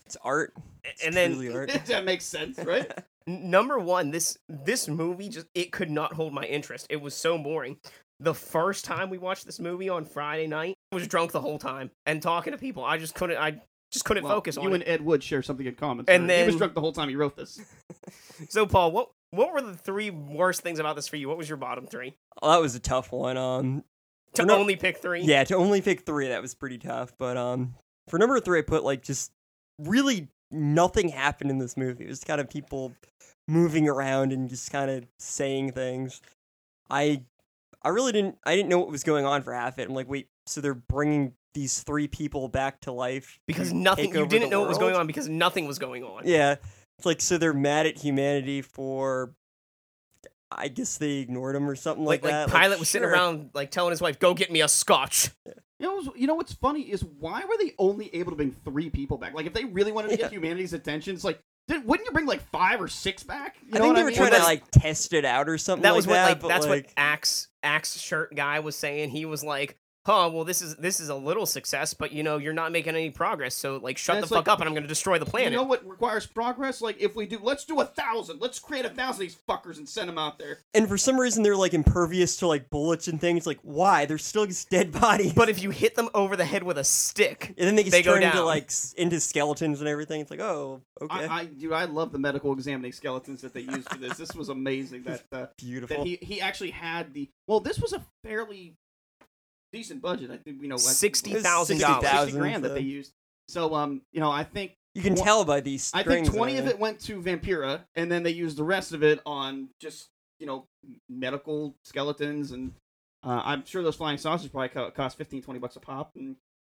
It's 0.09 0.17
art. 0.23 0.53
It's 0.83 1.05
And 1.05 1.13
then 1.15 1.53
art. 1.55 1.69
that 1.85 2.03
makes 2.03 2.25
sense, 2.25 2.57
right? 2.57 2.91
Number 3.27 3.77
one, 3.77 4.09
this 4.09 4.39
this 4.49 4.87
movie 4.87 5.29
just 5.29 5.45
it 5.53 5.71
could 5.71 5.91
not 5.91 6.13
hold 6.13 6.33
my 6.33 6.43
interest. 6.45 6.87
It 6.89 6.99
was 6.99 7.13
so 7.13 7.37
boring. 7.37 7.77
The 8.19 8.33
first 8.33 8.85
time 8.85 9.11
we 9.11 9.19
watched 9.19 9.45
this 9.45 9.59
movie 9.59 9.87
on 9.87 10.03
Friday 10.05 10.47
night, 10.47 10.75
I 10.91 10.95
was 10.95 11.07
drunk 11.07 11.31
the 11.31 11.39
whole 11.39 11.59
time 11.59 11.91
and 12.07 12.23
talking 12.23 12.53
to 12.53 12.57
people. 12.57 12.83
I 12.83 12.97
just 12.97 13.13
couldn't. 13.13 13.37
I 13.37 13.61
just 13.91 14.03
couldn't 14.03 14.23
Well, 14.23 14.33
focus 14.33 14.57
on 14.57 14.63
you 14.63 14.71
it. 14.71 14.75
and 14.75 14.83
Ed 14.87 15.01
Wood 15.01 15.23
share 15.23 15.43
something 15.43 15.65
in 15.67 15.75
common. 15.75 16.05
And 16.07 16.27
sir. 16.27 16.37
he 16.39 16.45
was 16.47 16.55
drunk 16.55 16.73
the 16.73 16.81
whole 16.81 16.91
time 16.91 17.07
he 17.09 17.15
wrote 17.15 17.35
this. 17.35 17.59
So, 18.49 18.65
Paul, 18.65 18.91
what 18.91 19.09
what 19.31 19.53
were 19.53 19.61
the 19.61 19.75
three 19.75 20.09
worst 20.09 20.61
things 20.61 20.79
about 20.79 20.95
this 20.95 21.07
for 21.07 21.17
you? 21.17 21.27
What 21.27 21.37
was 21.37 21.47
your 21.47 21.57
bottom 21.57 21.85
three? 21.85 22.15
Well, 22.41 22.51
that 22.51 22.61
was 22.61 22.73
a 22.73 22.79
tough 22.79 23.11
one. 23.11 23.37
Um, 23.37 23.83
To 24.33 24.41
For 24.41 24.47
no- 24.47 24.55
only 24.57 24.75
pick 24.75 24.97
three. 24.97 25.21
yeah, 25.21 25.43
to 25.43 25.55
only 25.55 25.81
pick 25.81 26.01
three, 26.05 26.29
that 26.29 26.41
was 26.41 26.55
pretty 26.55 26.77
tough. 26.79 27.13
But 27.19 27.37
um, 27.37 27.75
for 28.07 28.17
number 28.17 28.39
three, 28.39 28.59
I 28.59 28.61
put 28.63 28.83
like 28.83 29.03
just 29.03 29.31
really 29.79 30.27
nothing 30.51 31.09
happened 31.09 31.49
in 31.49 31.57
this 31.57 31.77
movie. 31.77 32.05
It 32.05 32.09
was 32.09 32.23
kind 32.23 32.41
of 32.41 32.49
people 32.49 32.93
moving 33.47 33.87
around 33.87 34.31
and 34.31 34.49
just 34.49 34.71
kind 34.71 34.91
of 34.91 35.05
saying 35.17 35.71
things. 35.71 36.21
I, 36.89 37.23
I 37.83 37.89
really 37.89 38.11
didn't. 38.11 38.37
I 38.45 38.55
didn't 38.55 38.69
know 38.69 38.79
what 38.79 38.89
was 38.89 39.03
going 39.03 39.25
on 39.25 39.41
for 39.41 39.53
half 39.53 39.79
it. 39.79 39.87
I'm 39.87 39.95
like, 39.95 40.09
wait, 40.09 40.27
so 40.47 40.61
they're 40.61 40.73
bringing 40.73 41.33
these 41.53 41.81
three 41.81 42.07
people 42.07 42.47
back 42.47 42.81
to 42.81 42.91
life 42.91 43.39
because 43.47 43.73
nothing. 43.73 44.13
You 44.13 44.25
didn't 44.27 44.49
know 44.49 44.59
what 44.61 44.69
was 44.69 44.77
going 44.77 44.95
on 44.95 45.07
because 45.07 45.29
nothing 45.29 45.67
was 45.67 45.79
going 45.79 46.03
on. 46.03 46.23
Yeah, 46.25 46.55
it's 46.97 47.05
like 47.05 47.21
so 47.21 47.37
they're 47.37 47.53
mad 47.53 47.85
at 47.85 47.97
humanity 47.97 48.61
for. 48.61 49.33
I 50.51 50.67
guess 50.67 50.97
they 50.97 51.17
ignored 51.17 51.55
him 51.55 51.69
or 51.69 51.75
something 51.75 52.03
Like, 52.03 52.23
like, 52.23 52.33
like, 52.33 52.47
that. 52.47 52.55
Pilot 52.55 52.79
was 52.79 52.89
sitting 52.89 53.07
around 53.07 53.51
like 53.53 53.69
telling 53.69 53.91
his 53.91 54.01
wife, 54.01 54.17
"Go 54.19 54.33
get 54.33 54.51
me 54.51 54.61
a 54.61 54.67
scotch." 54.67 55.29
You 55.79 55.87
know, 55.87 55.95
what's- 55.95 56.19
you 56.19 56.27
know 56.27 56.35
what's 56.35 56.53
funny 56.53 56.81
is 56.91 57.03
why 57.03 57.43
were 57.45 57.55
they 57.57 57.73
only 57.79 58.13
able 58.13 58.31
to 58.31 58.35
bring 58.35 58.51
three 58.51 58.89
people 58.89 59.17
back? 59.17 59.33
Like, 59.33 59.45
if 59.45 59.53
they 59.53 59.63
really 59.65 59.91
wanted 59.93 60.09
to 60.09 60.15
Yeah. 60.15 60.23
get 60.23 60.33
humanity's 60.33 60.73
attention, 60.73 61.15
it's 61.15 61.23
like, 61.23 61.39
did, 61.67 61.85
wouldn't 61.85 62.05
you 62.05 62.11
bring 62.11 62.25
like 62.25 62.41
five 62.51 62.81
or 62.81 62.87
six 62.89 63.23
back? 63.23 63.55
You 63.61 63.69
I 63.75 63.77
know 63.79 63.83
think 63.85 63.87
what 63.87 63.93
they 63.95 63.99
I 64.01 64.03
were 64.03 64.09
mean? 64.09 64.17
trying 64.17 64.31
to 64.31 64.39
like 64.45 64.63
test 64.71 65.13
it 65.13 65.23
out 65.23 65.47
or 65.47 65.57
something. 65.57 65.83
That 65.83 65.91
like 65.91 65.95
was 65.97 66.07
what 66.07 66.13
that, 66.15 66.25
like 66.25 66.41
that's 66.41 66.65
like, 66.67 66.85
what 66.85 66.93
Axe 66.97 67.47
Axe 67.63 67.97
shirt 67.99 68.35
guy 68.35 68.59
was 68.59 68.75
saying. 68.75 69.11
He 69.11 69.25
was 69.25 69.43
like, 69.43 69.77
"Huh, 70.09 70.31
well 70.33 70.43
this 70.43 70.63
is 70.63 70.75
this 70.77 70.99
is 70.99 71.09
a 71.09 71.15
little 71.15 71.45
success, 71.45 71.93
but 71.93 72.11
you 72.11 72.23
know 72.23 72.37
you're 72.37 72.51
not 72.51 72.71
making 72.71 72.95
any 72.95 73.11
progress. 73.11 73.53
So 73.53 73.77
like 73.77 73.99
shut 73.99 74.15
And 74.15 74.23
the 74.23 74.25
it's 74.25 74.29
fuck 74.31 74.47
like, 74.47 74.53
up, 74.53 74.59
and 74.59 74.67
I'm 74.67 74.73
going 74.73 74.83
to 74.83 74.89
destroy 74.89 75.19
the 75.19 75.25
planet." 75.25 75.51
You 75.51 75.57
know 75.57 75.63
what 75.63 75.87
requires 75.87 76.25
progress? 76.25 76.81
Like, 76.81 76.99
if 76.99 77.15
we 77.15 77.27
do, 77.27 77.37
let's 77.43 77.63
do 77.63 77.79
a 77.79 77.85
thousand. 77.85 78.41
Let's 78.41 78.57
create 78.57 78.85
a 78.85 78.89
thousand 78.89 79.25
of 79.25 79.29
these 79.29 79.37
fuckers 79.47 79.77
and 79.77 79.87
send 79.87 80.09
them 80.09 80.17
out 80.17 80.39
there. 80.39 80.59
And 80.73 80.89
for 80.89 80.97
some 80.97 81.19
reason, 81.19 81.43
they're 81.43 81.55
like 81.55 81.75
impervious 81.75 82.37
to 82.37 82.47
like 82.47 82.71
bullets 82.71 83.07
and 83.07 83.21
things. 83.21 83.45
Like, 83.45 83.59
why? 83.61 84.05
They're 84.05 84.17
still 84.17 84.47
just 84.47 84.71
dead 84.71 84.91
bodies. 84.99 85.33
but 85.33 85.47
if 85.47 85.61
you 85.61 85.69
hit 85.69 85.93
them 85.93 86.09
over 86.15 86.35
the 86.35 86.45
head 86.45 86.63
with 86.63 86.79
a 86.79 86.83
stick, 86.83 87.53
and 87.57 87.67
then 87.67 87.75
they 87.75 87.83
get 87.83 87.91
they 87.91 88.01
go 88.01 88.13
turned 88.13 88.23
into 88.25 88.43
like 88.43 88.71
into 88.97 89.19
skeletons 89.19 89.79
and 89.79 89.87
everything. 89.87 90.21
It's 90.21 90.31
like, 90.31 90.39
oh, 90.39 90.81
okay, 91.01 91.27
I, 91.27 91.39
I, 91.41 91.45
dude, 91.45 91.71
I 91.71 91.85
love 91.85 92.11
the 92.11 92.19
medical 92.19 92.51
examining 92.53 92.93
skeletons 92.93 93.41
that 93.41 93.53
they 93.53 93.61
used 93.61 93.87
for 93.89 93.97
this. 93.97 94.17
This 94.17 94.33
was 94.33 94.49
amazing. 94.49 95.03
That 95.03 95.23
uh, 95.31 95.45
beautiful. 95.57 95.97
that 95.97 96.07
he 96.07 96.17
he 96.21 96.41
actually 96.41 96.71
had 96.71 97.13
the. 97.13 97.29
Well, 97.47 97.59
this 97.59 97.79
was 97.79 97.93
a 97.93 98.03
fairly 98.23 98.75
decent 99.71 100.01
budget. 100.01 100.31
I 100.31 100.37
think 100.37 100.61
you 100.61 100.67
know, 100.67 100.75
like 100.75 100.83
sixty 100.83 101.31
It's 101.31 101.43
thousand 101.43 101.77
sixty 101.77 101.91
dollars. 101.91 102.05
60,000 102.09 102.39
grand 102.39 102.63
that 102.63 102.73
they 102.73 102.81
used. 102.81 103.11
So 103.47 103.75
um, 103.75 104.01
you 104.11 104.19
know, 104.19 104.31
I 104.31 104.43
think 104.43 104.73
you 104.95 105.01
can 105.01 105.15
Wha- 105.15 105.23
tell 105.23 105.45
by 105.45 105.59
these. 105.61 105.91
I 105.93 106.03
think 106.03 106.27
twenty 106.27 106.57
of 106.57 106.67
it 106.67 106.79
went 106.79 106.99
to 107.01 107.21
Vampira, 107.21 107.81
and 107.95 108.11
then 108.11 108.23
they 108.23 108.31
used 108.31 108.57
the 108.57 108.63
rest 108.63 108.93
of 108.93 109.03
it 109.03 109.19
on 109.25 109.69
just 109.79 110.09
you 110.39 110.45
know 110.47 110.65
medical 111.09 111.75
skeletons, 111.83 112.51
and 112.51 112.73
uh, 113.23 113.41
I'm 113.43 113.65
sure 113.65 113.83
those 113.83 113.95
flying 113.95 114.17
saucers 114.17 114.49
probably 114.49 114.69
co- 114.69 114.91
cost 114.91 115.17
15, 115.17 115.41
20 115.41 115.59
bucks 115.59 115.75
a 115.75 115.79
pop, 115.79 116.11
and 116.15 116.35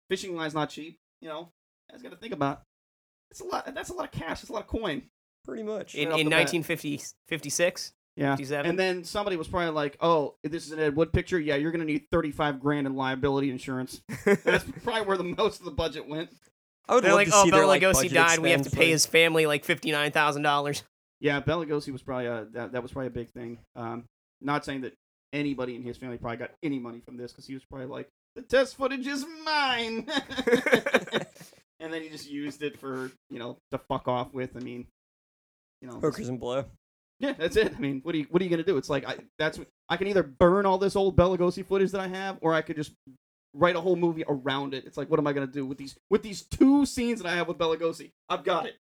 fishing 0.09 0.35
line's 0.35 0.53
not 0.53 0.69
cheap. 0.69 0.97
You 1.21 1.29
know, 1.29 1.49
I 1.93 1.97
got 1.99 2.11
to 2.11 2.17
think 2.17 2.33
about. 2.33 2.61
It's 3.31 3.39
a 3.39 3.45
lot. 3.45 3.73
That's 3.73 3.89
a 3.89 3.93
lot 3.93 4.05
of 4.05 4.11
cash. 4.11 4.41
That's 4.41 4.49
a 4.49 4.53
lot 4.53 4.61
of 4.63 4.67
coin. 4.67 5.03
pretty 5.45 5.63
much. 5.63 5.95
In, 5.95 6.11
off 6.11 6.19
in 6.19 6.25
the 6.25 6.29
bat. 6.31 6.51
1950, 6.53 7.01
56, 7.27 7.93
Yeah. 8.15 8.35
57. 8.35 8.69
And 8.69 8.77
then 8.77 9.03
somebody 9.03 9.37
was 9.37 9.47
probably 9.47 9.71
like, 9.71 9.97
"Oh, 9.99 10.35
this 10.43 10.65
is 10.67 10.71
an 10.71 10.79
Ed 10.79 10.95
Wood 10.95 11.11
picture. 11.11 11.39
Yeah, 11.39 11.55
you're 11.55 11.71
gonna 11.71 11.85
need 11.85 12.05
thirty-five 12.11 12.59
grand 12.59 12.85
in 12.85 12.95
liability 12.95 13.49
insurance." 13.49 14.01
That's 14.25 14.65
probably 14.83 15.01
where 15.01 15.17
the 15.17 15.23
most 15.23 15.59
of 15.59 15.65
the 15.65 15.71
budget 15.71 16.07
went. 16.07 16.29
I 16.87 16.95
would 16.95 17.03
They're 17.03 17.11
love 17.11 17.17
like, 17.19 17.27
to 17.29 17.33
"Oh, 17.35 17.43
see 17.45 17.49
their 17.49 17.61
Bela 17.61 17.67
like 17.69 17.81
Lugosi 17.81 17.93
budget 17.93 18.13
died. 18.13 18.39
We 18.39 18.51
have 18.51 18.61
to 18.61 18.67
expense, 18.67 18.75
pay 18.75 18.85
like- 18.85 18.91
his 18.91 19.05
family 19.07 19.45
like 19.47 19.65
fifty 19.65 19.91
nine 19.91 20.11
thousand 20.11 20.43
dollars." 20.43 20.83
Yeah, 21.21 21.39
Bela 21.39 21.65
Lugosi 21.65 21.91
was 21.91 22.01
probably 22.03 22.27
a 22.27 22.45
that, 22.51 22.73
that 22.73 22.83
was 22.83 22.91
probably 22.91 23.07
a 23.07 23.11
big 23.11 23.29
thing. 23.31 23.57
Um, 23.75 24.03
not 24.41 24.63
saying 24.65 24.81
that 24.81 24.93
anybody 25.31 25.75
in 25.75 25.81
his 25.81 25.97
family 25.97 26.17
probably 26.17 26.37
got 26.37 26.51
any 26.61 26.77
money 26.79 26.99
from 26.99 27.17
this 27.17 27.31
because 27.31 27.47
he 27.47 27.53
was 27.55 27.63
probably 27.65 27.87
like, 27.87 28.09
the 28.35 28.41
test 28.43 28.75
footage 28.77 29.07
is 29.07 29.25
mine, 29.45 30.07
and 31.79 31.91
then 31.93 32.01
he 32.03 32.09
just 32.09 32.29
used 32.29 32.61
it 32.61 32.77
for 32.79 33.09
you 33.29 33.39
know 33.39 33.57
to 33.71 33.77
fuck 33.77 34.07
off 34.07 34.33
with. 34.33 34.55
I 34.55 34.59
mean, 34.59 34.85
you 35.81 35.87
know, 35.87 35.95
Hookers 35.95 36.29
and 36.29 36.39
blow. 36.39 36.65
Yeah, 37.23 37.33
that's 37.37 37.55
it. 37.55 37.73
I 37.73 37.79
mean, 37.79 38.01
what 38.03 38.13
are 38.13 38.17
you 38.17 38.27
what 38.29 38.41
are 38.41 38.45
you 38.45 38.49
gonna 38.49 38.63
do? 38.63 38.75
It's 38.75 38.89
like 38.89 39.07
I 39.07 39.15
that's 39.39 39.59
I 39.87 39.95
can 39.95 40.07
either 40.07 40.23
burn 40.23 40.65
all 40.65 40.77
this 40.77 40.95
old 40.97 41.15
Bela 41.15 41.37
Lugosi 41.37 41.65
footage 41.65 41.91
that 41.91 42.01
I 42.01 42.07
have, 42.07 42.37
or 42.41 42.53
I 42.53 42.61
could 42.61 42.75
just 42.75 42.91
write 43.53 43.77
a 43.77 43.81
whole 43.81 43.95
movie 43.95 44.25
around 44.27 44.73
it. 44.73 44.83
It's 44.85 44.97
like, 44.97 45.09
what 45.09 45.19
am 45.19 45.27
I 45.27 45.31
gonna 45.31 45.47
do 45.47 45.65
with 45.65 45.77
these 45.77 45.95
with 46.09 46.21
these 46.21 46.41
two 46.43 46.85
scenes 46.85 47.21
that 47.21 47.29
I 47.31 47.35
have 47.35 47.47
with 47.47 47.57
Bela 47.57 47.77
Lugosi? 47.77 48.11
I've 48.27 48.43
got 48.43 48.65
it. 48.65 48.75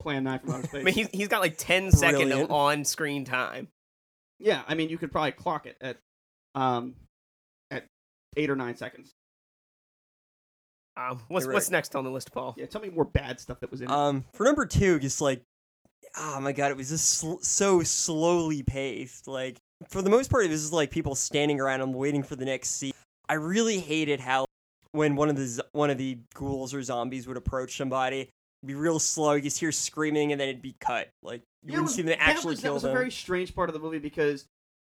Plan 0.00 0.22
nine 0.22 0.38
from 0.38 0.52
outer 0.52 0.62
space. 0.68 0.80
I 0.80 0.84
mean, 0.84 0.94
he's, 0.94 1.08
he's 1.08 1.28
got 1.28 1.40
like 1.40 1.56
10 1.58 1.90
seconds 1.90 2.22
Brilliant. 2.22 2.44
of 2.44 2.50
on 2.52 2.84
screen 2.84 3.24
time. 3.24 3.68
Yeah, 4.38 4.62
I 4.66 4.74
mean, 4.74 4.88
you 4.88 4.96
could 4.96 5.12
probably 5.12 5.32
clock 5.32 5.66
it 5.66 5.76
at, 5.82 5.98
um, 6.54 6.94
at 7.70 7.84
eight 8.36 8.48
or 8.48 8.56
nine 8.56 8.76
seconds. 8.76 9.12
Um, 10.96 11.20
what's 11.28 11.44
You're 11.44 11.52
what's 11.54 11.70
next 11.70 11.94
on 11.94 12.04
the 12.04 12.10
list, 12.10 12.32
Paul? 12.32 12.54
Yeah, 12.56 12.66
tell 12.66 12.80
me 12.80 12.88
more 12.88 13.04
bad 13.04 13.40
stuff 13.40 13.60
that 13.60 13.70
was 13.70 13.80
in 13.80 13.88
it. 13.88 13.92
Um, 13.92 14.24
for 14.32 14.44
number 14.44 14.64
two, 14.64 14.98
just 14.98 15.20
like, 15.20 15.42
oh 16.18 16.40
my 16.40 16.52
god, 16.52 16.70
it 16.70 16.76
was 16.76 16.88
just 16.90 17.06
sl- 17.18 17.38
so 17.42 17.82
slowly 17.82 18.62
paced. 18.62 19.26
Like, 19.28 19.56
for 19.88 20.02
the 20.02 20.10
most 20.10 20.30
part, 20.30 20.44
it 20.44 20.50
was 20.50 20.60
just 20.62 20.72
like 20.72 20.90
people 20.90 21.14
standing 21.14 21.60
around 21.60 21.80
and 21.80 21.94
waiting 21.94 22.22
for 22.22 22.36
the 22.36 22.44
next 22.44 22.70
scene. 22.70 22.92
I 23.28 23.34
really 23.34 23.78
hated 23.78 24.20
how 24.20 24.44
when 24.92 25.14
one 25.16 25.28
of 25.28 25.36
the 25.36 25.46
z- 25.46 25.62
one 25.72 25.90
of 25.90 25.98
the 25.98 26.18
ghouls 26.34 26.74
or 26.74 26.82
zombies 26.82 27.26
would 27.28 27.36
approach 27.36 27.76
somebody, 27.76 28.28
be 28.66 28.74
real 28.74 28.98
slow. 28.98 29.34
You 29.34 29.42
just 29.42 29.60
hear 29.60 29.72
screaming, 29.72 30.32
and 30.32 30.40
then 30.40 30.48
it'd 30.48 30.62
be 30.62 30.74
cut. 30.80 31.08
Like 31.22 31.42
you 31.62 31.68
yeah, 31.68 31.70
wouldn't 31.72 31.82
was- 31.84 31.94
see 31.94 32.02
them 32.02 32.16
actually 32.18 32.50
was, 32.54 32.60
kill 32.60 32.70
That 32.70 32.74
was 32.74 32.82
them. 32.82 32.90
a 32.90 32.94
very 32.94 33.10
strange 33.10 33.54
part 33.54 33.68
of 33.68 33.74
the 33.74 33.80
movie 33.80 33.98
because, 34.00 34.46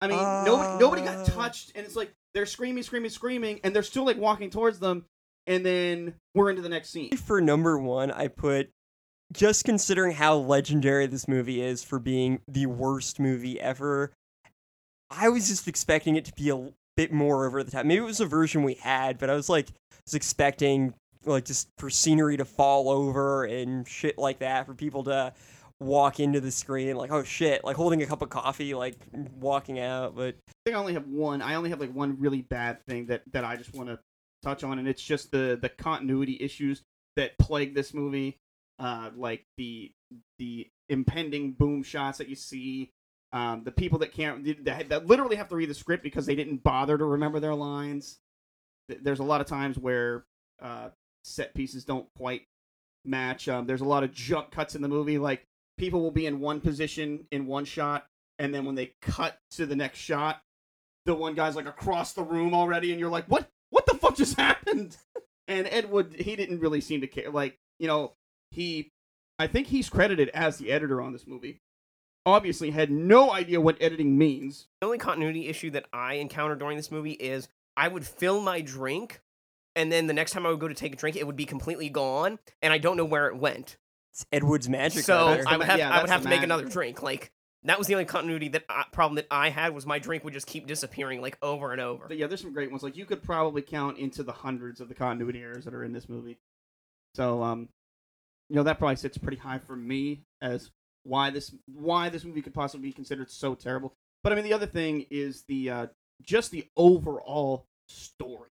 I 0.01 0.07
mean, 0.07 0.17
nobody 0.17 0.79
nobody 0.84 1.01
got 1.03 1.17
Uh. 1.19 1.25
touched, 1.25 1.72
and 1.75 1.86
it's 1.86 1.95
like 1.95 2.12
they're 2.34 2.45
screaming, 2.45 2.84
screaming, 2.84 3.10
screaming, 3.10 3.62
and 3.63 3.74
they're 3.74 3.84
still 3.84 4.03
like 4.05 4.17
walking 4.17 4.50
towards 4.50 4.79
them, 4.79 5.05
and 5.48 5.65
then 5.65 6.15
we're 6.34 6.50
into 6.50 6.62
the 6.62 6.67
next 6.69 6.89
scene. 6.89 7.15
For 7.15 7.39
number 7.39 7.79
one, 7.79 8.12
I 8.12 8.27
put 8.27 8.69
just 9.34 9.65
considering 9.65 10.13
how 10.13 10.36
legendary 10.36 11.08
this 11.08 11.27
movie 11.27 11.62
is 11.62 11.84
for 11.84 12.00
being 12.00 12.39
the 12.48 12.65
worst 12.65 13.20
movie 13.20 13.60
ever. 13.60 14.12
I 15.10 15.29
was 15.29 15.48
just 15.48 15.67
expecting 15.67 16.15
it 16.15 16.25
to 16.25 16.34
be 16.34 16.50
a 16.50 16.72
bit 16.98 17.12
more 17.12 17.46
over 17.46 17.63
the 17.63 17.72
top. 17.72 17.86
Maybe 17.86 18.01
it 18.01 18.05
was 18.05 18.20
a 18.20 18.25
version 18.25 18.63
we 18.63 18.75
had, 18.75 19.17
but 19.17 19.29
I 19.29 19.36
was 19.36 19.50
like, 19.50 19.67
was 20.05 20.13
expecting 20.13 20.94
like 21.25 21.46
just 21.46 21.70
for 21.77 21.89
scenery 21.89 22.38
to 22.38 22.46
fall 22.46 22.89
over 22.89 23.46
and 23.46 23.88
shit 23.88 24.17
like 24.17 24.39
that, 24.39 24.65
for 24.65 24.74
people 24.74 25.03
to 25.05 25.34
walk 25.82 26.20
into 26.20 26.39
the 26.39 26.51
screen 26.51 26.96
like, 26.96 27.12
oh 27.12 27.24
shit, 27.24 27.63
like 27.63 27.75
holding 27.75 28.01
a 28.01 28.05
cup 28.05 28.22
of 28.22 28.29
coffee, 28.29 28.74
like 28.74 28.96
walking 29.39 29.79
out. 29.79 30.15
But 30.15 30.36
I 30.48 30.53
think 30.65 30.75
I 30.75 30.79
only 30.79 30.94
have 30.94 31.08
one. 31.08 31.41
I 31.41 31.55
only 31.55 31.70
have 31.70 31.79
like 31.79 31.94
one 31.94 32.17
really 32.20 32.41
bad 32.41 32.84
thing 32.86 33.08
that 33.08 33.24
that 33.32 33.44
I 33.44 33.55
just 33.55 33.74
want 33.74 33.89
to 33.89 34.00
touch 34.44 34.63
on, 34.63 34.79
and 34.79 34.88
it's 34.88 35.01
just 35.01 35.32
the 35.32 35.58
the 35.62 35.70
continuity 35.70 36.38
issues 36.39 36.84
that 37.15 37.38
plague 37.39 37.74
this 37.74 37.94
movie, 37.94 38.38
uh, 38.79 39.10
like 39.15 39.46
the 39.58 39.91
the 40.39 40.67
impending 40.89 41.53
boom 41.53 41.84
shots 41.84 42.17
that 42.17 42.29
you 42.29 42.36
see. 42.36 42.91
Um, 43.34 43.63
the 43.65 43.72
people 43.72 44.00
that 44.00 44.13
can't 44.13 44.65
that, 44.65 44.89
that 44.89 45.08
literally 45.08 45.36
have 45.36 45.50
to 45.50 45.55
read 45.55 45.70
the 45.70 45.74
script 45.74 46.03
because 46.03 46.25
they 46.25 46.36
didn't 46.36 46.63
bother 46.63 46.98
to 46.98 47.05
remember 47.05 47.39
their 47.39 47.55
lines. 47.55 48.20
There's 48.88 49.20
a 49.20 49.24
lot 49.24 49.41
of 49.41 49.48
times 49.48 49.77
where 49.77 50.25
uh, 50.62 50.89
set 51.24 51.53
pieces 51.53 51.84
don't 51.84 52.08
quite 52.17 52.44
match. 53.03 53.50
Um, 53.50 53.65
there's 53.65 53.82
a 53.82 53.86
lot 53.86 54.03
of 54.03 54.13
jump 54.13 54.51
cuts 54.51 54.75
in 54.75 54.82
the 54.82 54.88
movie. 54.88 55.17
Like 55.17 55.46
people 55.77 56.01
will 56.01 56.12
be 56.12 56.27
in 56.27 56.39
one 56.39 56.62
position 56.62 57.25
in 57.32 57.46
one 57.46 57.65
shot, 57.65 58.05
and 58.39 58.53
then 58.53 58.65
when 58.65 58.75
they 58.75 58.94
cut 59.01 59.38
to 59.51 59.65
the 59.65 59.75
next 59.75 60.00
shot, 60.00 60.41
the 61.05 61.15
one 61.15 61.36
guy's 61.36 61.55
like 61.55 61.67
across 61.67 62.13
the 62.13 62.24
room 62.24 62.53
already, 62.53 62.91
and 62.91 63.00
you're 63.00 63.10
like, 63.10 63.25
"What? 63.25 63.50
What 63.70 63.86
the 63.86 63.96
fuck 63.96 64.15
just 64.15 64.38
happened?" 64.39 64.98
And 65.48 65.67
Ed 65.67 65.91
Wood, 65.91 66.15
he 66.17 66.36
didn't 66.36 66.60
really 66.60 66.82
seem 66.82 67.01
to 67.01 67.08
care. 67.08 67.29
Like, 67.29 67.60
you 67.79 67.88
know, 67.88 68.13
he, 68.56 68.92
I 69.38 69.48
think 69.48 69.68
he's 69.68 69.90
credited 69.90 70.30
as 70.30 70.58
the 70.58 70.72
editor 70.72 71.02
on 71.02 71.14
this 71.14 71.28
movie. 71.28 71.62
Obviously, 72.26 72.72
had 72.72 72.90
no 72.90 73.32
idea 73.32 73.62
what 73.62 73.78
editing 73.80 74.18
means. 74.18 74.68
The 74.82 74.88
only 74.88 74.98
continuity 74.98 75.48
issue 75.48 75.70
that 75.72 75.86
I 75.94 76.16
encountered 76.16 76.60
during 76.60 76.76
this 76.76 76.92
movie 76.92 77.12
is 77.12 77.48
I 77.78 77.88
would 77.88 78.06
fill 78.06 78.42
my 78.42 78.62
drink, 78.62 79.22
and 79.76 79.92
then 79.92 80.08
the 80.08 80.14
next 80.14 80.32
time 80.32 80.46
I 80.46 80.50
would 80.50 80.60
go 80.60 80.68
to 80.68 80.74
take 80.74 80.94
a 80.94 80.96
drink, 80.96 81.16
it 81.16 81.28
would 81.28 81.36
be 81.36 81.46
completely 81.46 81.90
gone, 81.90 82.40
and 82.64 82.74
I 82.74 82.80
don't 82.80 82.98
know 82.98 83.06
where 83.06 83.28
it 83.28 83.38
went. 83.38 83.78
it's 84.12 84.26
Ed 84.32 84.44
Wood's 84.44 84.68
magic. 84.68 85.04
so 85.04 85.28
right. 85.28 85.44
I 85.46 85.58
would 85.58 85.68
have 85.68 85.78
Yeah, 85.78 85.92
I 85.92 86.02
would 86.02 86.10
have 86.10 86.24
the 86.24 86.30
to 86.30 86.36
make 86.36 86.44
another 86.44 86.66
drink. 86.66 87.04
Like 87.04 87.32
that 87.66 87.78
was 87.78 87.88
the 87.88 87.94
only 87.94 88.06
continuity 88.06 88.48
that 88.50 88.64
I, 88.70 88.86
problem 88.92 89.16
that 89.16 89.28
I 89.30 89.50
had 89.50 89.74
was 89.74 89.86
my 89.86 90.00
drink 90.00 90.24
would 90.24 90.34
just 90.34 90.48
keep 90.48 90.68
disappearing 90.68 91.22
like 91.22 91.38
over 91.42 91.72
and 91.72 91.82
over. 91.82 92.06
But 92.08 92.18
yeah, 92.18 92.28
there's 92.28 92.42
some 92.42 92.54
great 92.54 92.72
ones. 92.72 92.84
Like 92.84 92.96
you 92.96 93.06
could 93.06 93.22
probably 93.22 93.62
count 93.62 93.98
into 93.98 94.24
the 94.24 94.32
hundreds 94.32 94.80
of 94.82 94.88
the 94.88 94.96
continuity 94.96 95.42
errors 95.42 95.66
that 95.66 95.74
are 95.74 95.84
in 95.84 95.92
this 95.92 96.08
movie. 96.08 96.38
So, 97.16 97.44
um, 97.44 97.70
you 98.50 98.56
know, 98.56 98.64
that 98.64 98.80
probably 98.80 98.96
sits 98.96 99.18
pretty 99.18 99.38
high 99.38 99.60
for 99.60 99.75
me 99.75 100.22
as 100.42 100.72
why 101.04 101.30
this 101.30 101.54
why 101.66 102.10
this 102.10 102.24
movie 102.24 102.42
could 102.42 102.54
possibly 102.54 102.90
be 102.90 102.94
considered 102.94 103.30
so 103.30 103.56
terrible. 103.56 103.94
But 104.24 104.32
I 104.32 104.36
mean, 104.36 104.44
the 104.44 104.54
other 104.54 104.66
thing 104.66 105.06
is 105.10 105.44
the 105.48 105.70
uh, 105.70 105.88
just 106.22 106.52
the 106.52 106.68
overall 106.75 107.66
story 107.88 108.50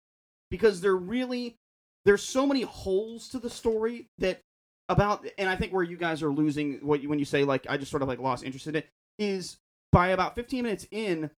because 0.50 0.80
there 0.80 0.96
really 0.96 1.56
there's 2.04 2.22
so 2.22 2.46
many 2.46 2.62
holes 2.62 3.28
to 3.28 3.38
the 3.38 3.50
story 3.50 4.08
that 4.18 4.40
about 4.88 5.26
and 5.36 5.48
I 5.48 5.56
think 5.56 5.72
where 5.72 5.82
you 5.82 5.96
guys 5.96 6.22
are 6.22 6.30
losing 6.30 6.78
what 6.82 7.02
you 7.02 7.08
when 7.08 7.18
you 7.18 7.24
say 7.24 7.44
like 7.44 7.66
I 7.68 7.76
just 7.76 7.90
sort 7.90 8.02
of 8.02 8.08
like 8.08 8.18
lost 8.18 8.44
interest 8.44 8.66
in 8.66 8.76
it 8.76 8.88
is 9.18 9.58
by 9.92 10.08
about 10.08 10.34
15 10.34 10.62
minutes 10.62 10.86
in 10.90 11.30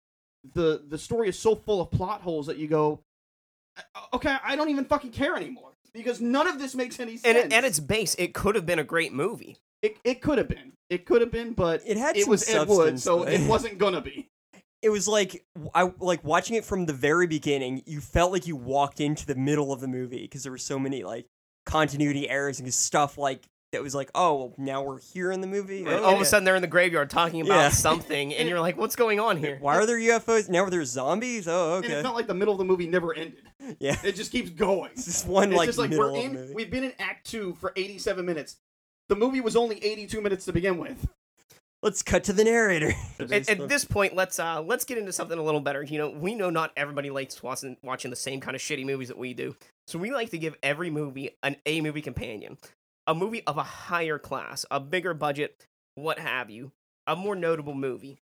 the 0.53 0.83
the 0.87 0.97
story 0.97 1.29
is 1.29 1.39
so 1.39 1.55
full 1.55 1.81
of 1.81 1.89
plot 1.89 2.21
holes 2.21 2.45
that 2.45 2.57
you 2.57 2.67
go 2.67 2.99
"Uh, 3.77 4.01
okay 4.13 4.37
I 4.43 4.55
don't 4.55 4.69
even 4.69 4.85
fucking 4.85 5.11
care 5.11 5.35
anymore 5.35 5.71
because 5.93 6.19
none 6.21 6.47
of 6.47 6.59
this 6.59 6.75
makes 6.75 6.99
any 6.99 7.17
sense. 7.17 7.37
And 7.43 7.53
at 7.53 7.63
its 7.63 7.79
base, 7.79 8.15
it 8.15 8.33
could 8.33 8.55
have 8.55 8.65
been 8.65 8.79
a 8.79 8.83
great 8.83 9.13
movie. 9.13 9.57
it 9.81 9.97
it 10.03 10.21
could 10.21 10.37
have 10.37 10.47
been 10.47 10.73
it 10.89 11.05
could 11.05 11.21
have 11.21 11.31
been 11.31 11.53
but 11.53 11.81
It 11.85 11.97
had 11.97 12.17
it 12.17 12.27
was 12.27 12.47
Ed 12.49 12.67
Wood 12.67 12.99
so 12.99 13.19
but- 13.23 13.33
it 13.33 13.41
wasn't 13.53 13.77
gonna 13.77 14.01
be. 14.01 14.27
it 14.81 14.89
was 14.89 15.07
like 15.07 15.43
I 15.73 15.91
like 15.99 16.23
watching 16.23 16.55
it 16.55 16.65
from 16.65 16.85
the 16.85 16.93
very 16.93 17.27
beginning. 17.27 17.83
You 17.85 18.01
felt 18.01 18.31
like 18.31 18.47
you 18.47 18.55
walked 18.55 18.99
into 18.99 19.25
the 19.25 19.35
middle 19.35 19.71
of 19.71 19.79
the 19.81 19.87
movie 19.87 20.21
because 20.23 20.43
there 20.43 20.51
were 20.51 20.57
so 20.57 20.77
many 20.79 21.03
like 21.03 21.25
continuity 21.65 22.29
errors 22.29 22.59
and 22.59 22.73
stuff 22.73 23.17
like 23.17 23.45
that 23.71 23.83
was 23.83 23.93
like, 23.93 24.09
oh, 24.15 24.35
well, 24.35 24.53
now 24.57 24.81
we're 24.81 24.99
here 24.99 25.31
in 25.31 25.41
the 25.41 25.47
movie. 25.47 25.79
And 25.81 25.89
Oh, 25.89 26.03
all 26.03 26.15
of 26.15 26.21
a 26.21 26.25
sudden, 26.25 26.43
they're 26.43 26.55
in 26.55 26.61
the 26.61 26.67
graveyard 26.67 27.09
talking 27.09 27.41
about 27.41 27.55
Yeah. 27.55 27.69
something, 27.69 28.33
and 28.33 28.49
you're 28.49 28.59
like, 28.59 28.77
"What's 28.77 28.95
going 28.95 29.19
on 29.19 29.37
here?" 29.37 29.57
why 29.61 29.75
are 29.75 29.85
there 29.85 29.97
UFOs 29.99 30.49
now? 30.49 30.67
There's 30.69 30.89
zombies. 30.89 31.47
Oh, 31.47 31.75
okay. 31.75 31.85
And 31.85 31.85
it 31.85 31.97
okay. 31.97 32.01
felt 32.03 32.15
like 32.15 32.27
the 32.27 32.33
middle 32.33 32.53
of 32.53 32.57
the 32.57 32.65
movie 32.65 32.87
never 32.87 33.13
ended. 33.13 33.43
Yeah, 33.79 33.97
It 34.03 34.15
just 34.15 34.31
keeps 34.31 34.49
going. 34.49 34.91
it's 34.93 35.05
just 35.05 35.27
one 35.27 35.49
It's 35.51 35.57
like 35.57 35.67
just 35.67 35.77
like 35.79 35.89
middle 35.91 36.11
we're 36.13 36.19
of 36.19 36.25
in. 36.25 36.33
the 36.33 36.39
movie. 36.39 36.53
We've 36.55 36.71
been 36.71 36.83
in 36.83 36.93
Act 36.99 37.27
Two 37.29 37.55
for 37.59 37.71
87 37.75 38.25
minutes. 38.25 38.57
The 39.09 39.15
movie 39.15 39.41
was 39.41 39.55
only 39.55 39.83
82 39.83 40.21
minutes 40.21 40.45
to 40.45 40.53
begin 40.53 40.77
with. 40.77 41.07
Let's 41.81 42.01
cut 42.03 42.25
to 42.25 42.33
the 42.33 42.43
narrator. 42.43 42.93
At, 43.19 43.47
at 43.49 43.69
this 43.69 43.85
point, 43.85 44.13
let's 44.15 44.37
uh 44.39 44.61
let's 44.61 44.83
get 44.83 44.97
into 44.97 45.13
something 45.13 45.37
a 45.37 45.41
little 45.43 45.61
better. 45.61 45.81
You 45.83 45.97
know, 45.97 46.09
we 46.09 46.35
know 46.35 46.49
not 46.49 46.71
everybody 46.75 47.09
likes 47.09 47.41
watching 47.41 47.77
watching 47.83 48.09
the 48.09 48.17
same 48.17 48.41
kind 48.41 48.55
of 48.55 48.61
shitty 48.61 48.85
movies 48.85 49.07
that 49.07 49.17
we 49.17 49.33
do, 49.33 49.55
so 49.87 49.97
we 49.99 50.11
like 50.11 50.31
to 50.31 50.37
give 50.37 50.55
every 50.61 50.89
movie 50.89 51.37
an 51.43 51.55
A 51.65 51.79
movie 51.81 52.01
companion, 52.01 52.57
a 53.09 53.15
movie 53.15 53.41
of 53.47 53.57
a 53.57 53.63
higher 53.63 54.19
class, 54.19 54.67
a 54.69 54.79
bigger 54.79 55.15
budget, 55.15 55.65
what 55.95 56.19
have 56.19 56.51
you, 56.51 56.71
a 57.07 57.15
more 57.15 57.35
notable 57.35 57.73
movie. 57.73 58.19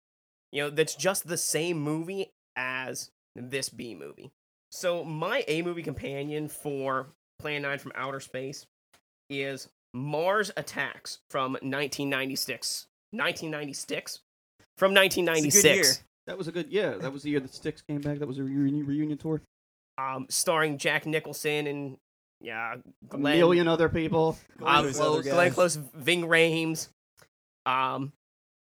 You 0.50 0.64
know, 0.64 0.70
that's 0.70 0.96
just 0.96 1.28
the 1.28 1.36
same 1.36 1.78
movie 1.78 2.32
as 2.56 3.10
this 3.36 3.68
B 3.68 3.94
movie. 3.94 4.32
So 4.72 5.04
my 5.04 5.44
A 5.46 5.62
movie 5.62 5.84
companion 5.84 6.48
for 6.48 7.06
Plan 7.38 7.62
9 7.62 7.78
from 7.78 7.92
Outer 7.94 8.18
Space 8.18 8.66
is 9.30 9.68
Mars 9.94 10.50
Attacks 10.56 11.20
from 11.30 11.52
1996. 11.52 12.88
1996? 13.12 14.20
From 14.76 14.96
It's 14.96 15.16
a 15.16 15.20
good 15.20 15.28
1996. 15.28 15.64
year. 15.76 16.06
That 16.26 16.38
was 16.38 16.48
a 16.48 16.52
good. 16.52 16.70
Yeah, 16.70 16.94
that 16.96 17.12
was 17.12 17.22
the 17.22 17.30
year 17.30 17.40
that 17.40 17.54
Styx 17.54 17.82
came 17.82 18.00
back. 18.00 18.18
That 18.18 18.26
was 18.26 18.38
a 18.38 18.42
reunion, 18.42 18.84
reunion 18.84 19.18
tour. 19.18 19.42
Um, 19.96 20.26
starring 20.28 20.78
Jack 20.78 21.06
Nicholson 21.06 21.66
and, 21.68 21.96
yeah, 22.42 22.74
A 23.10 23.18
million 23.18 23.68
other 23.68 23.88
people. 23.88 24.36
um, 24.64 24.84
those 24.86 25.00
other 25.00 25.22
Glenn. 25.22 25.52
Close, 25.52 25.76
Ving 25.76 26.22
Rhames. 26.24 26.88
Um, 27.66 28.12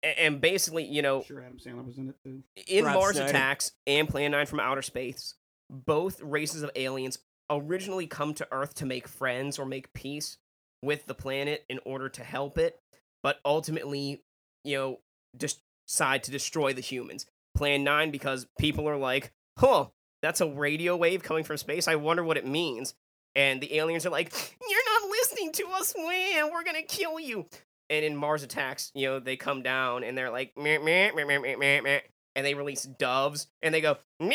a- 0.04 0.20
and 0.20 0.40
basically, 0.40 0.84
you 0.84 1.02
know, 1.02 1.22
Sure, 1.22 1.40
Adam 1.42 1.58
Sandler 1.58 1.84
was 1.86 1.98
in 1.98 2.10
it 2.10 2.16
too. 2.24 2.42
in 2.68 2.84
Rob 2.84 2.94
Mars 2.94 3.16
Schneider. 3.16 3.30
Attacks 3.30 3.72
and 3.86 4.08
Plan 4.08 4.30
9 4.32 4.46
from 4.46 4.60
Outer 4.60 4.82
Space, 4.82 5.34
both 5.70 6.20
races 6.20 6.62
of 6.62 6.70
aliens 6.76 7.18
originally 7.50 8.06
come 8.06 8.34
to 8.34 8.46
Earth 8.52 8.74
to 8.74 8.86
make 8.86 9.08
friends 9.08 9.58
or 9.58 9.64
make 9.66 9.92
peace 9.92 10.36
with 10.82 11.06
the 11.06 11.14
planet 11.14 11.64
in 11.68 11.80
order 11.84 12.08
to 12.08 12.22
help 12.24 12.56
it, 12.58 12.78
but 13.22 13.40
ultimately, 13.44 14.22
you 14.64 14.76
know, 14.76 14.98
just 15.36 15.60
decide 15.88 16.22
to 16.24 16.30
destroy 16.30 16.72
the 16.72 16.80
humans. 16.80 17.26
Plan 17.56 17.82
9 17.84 18.10
because 18.10 18.46
people 18.58 18.88
are 18.88 18.96
like, 18.96 19.32
huh, 19.58 19.86
that's 20.22 20.40
a 20.40 20.46
radio 20.48 20.96
wave 20.96 21.22
coming 21.22 21.44
from 21.44 21.56
space. 21.56 21.88
I 21.88 21.96
wonder 21.96 22.22
what 22.22 22.36
it 22.36 22.46
means. 22.46 22.94
And 23.36 23.60
the 23.60 23.74
aliens 23.76 24.04
are 24.06 24.10
like, 24.10 24.32
you're 24.68 25.00
not 25.00 25.08
listening 25.10 25.52
to 25.52 25.66
us, 25.74 25.94
man. 25.96 26.50
We're 26.52 26.64
going 26.64 26.76
to 26.76 26.82
kill 26.82 27.20
you. 27.20 27.46
And 27.88 28.04
in 28.04 28.16
Mars 28.16 28.42
Attacks, 28.42 28.90
you 28.94 29.06
know, 29.08 29.18
they 29.20 29.36
come 29.36 29.62
down 29.62 30.04
and 30.04 30.16
they're 30.16 30.30
like, 30.30 30.52
meh, 30.56 30.78
meh, 30.78 31.10
meh, 31.14 31.24
meh, 31.24 31.38
meh, 31.38 31.56
meh, 31.56 31.80
meh, 31.80 32.00
and 32.36 32.46
they 32.46 32.54
release 32.54 32.84
doves 32.84 33.48
and 33.62 33.74
they 33.74 33.80
go, 33.80 33.96
meh, 34.20 34.34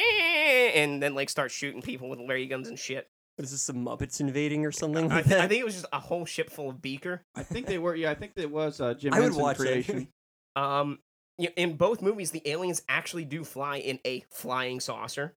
and 0.76 1.02
then 1.02 1.16
like 1.16 1.30
start 1.30 1.52
shooting 1.52 1.82
people 1.82 2.10
with 2.10 2.20
ray 2.28 2.46
guns 2.48 2.68
and 2.68 2.78
shit. 2.80 3.08
Is 3.38 3.52
this? 3.52 3.68
The 3.68 3.74
Muppets 3.74 4.22
invading 4.22 4.66
or 4.66 4.72
something? 4.72 5.12
I, 5.12 5.16
Like 5.18 5.26
th- 5.26 5.42
I 5.42 5.48
think 5.50 5.60
it 5.60 5.66
was 5.66 5.74
just 5.74 5.86
a 5.92 6.00
whole 6.00 6.26
ship 6.26 6.50
full 6.50 6.70
of 6.70 6.82
Beaker. 6.82 7.22
I 7.36 7.44
think 7.44 7.68
they 7.68 7.78
were. 7.78 7.94
Yeah, 7.94 8.12
I 8.12 8.16
think 8.16 8.32
it 8.38 8.50
was 8.50 8.80
uh, 8.80 8.94
Jim 8.94 9.14
I 9.14 9.20
would 9.20 9.34
watch 9.36 9.58
that. 9.58 9.66
creation. 9.68 10.08
Um, 10.58 11.00
y- 11.38 11.52
in 11.58 11.76
both 11.76 12.02
movies, 12.02 12.32
the 12.32 12.42
aliens 12.50 12.82
actually 12.88 13.26
do 13.26 13.44
fly 13.44 13.76
in 13.76 14.00
a 14.06 14.24
flying 14.32 14.80
saucer. 14.80 15.34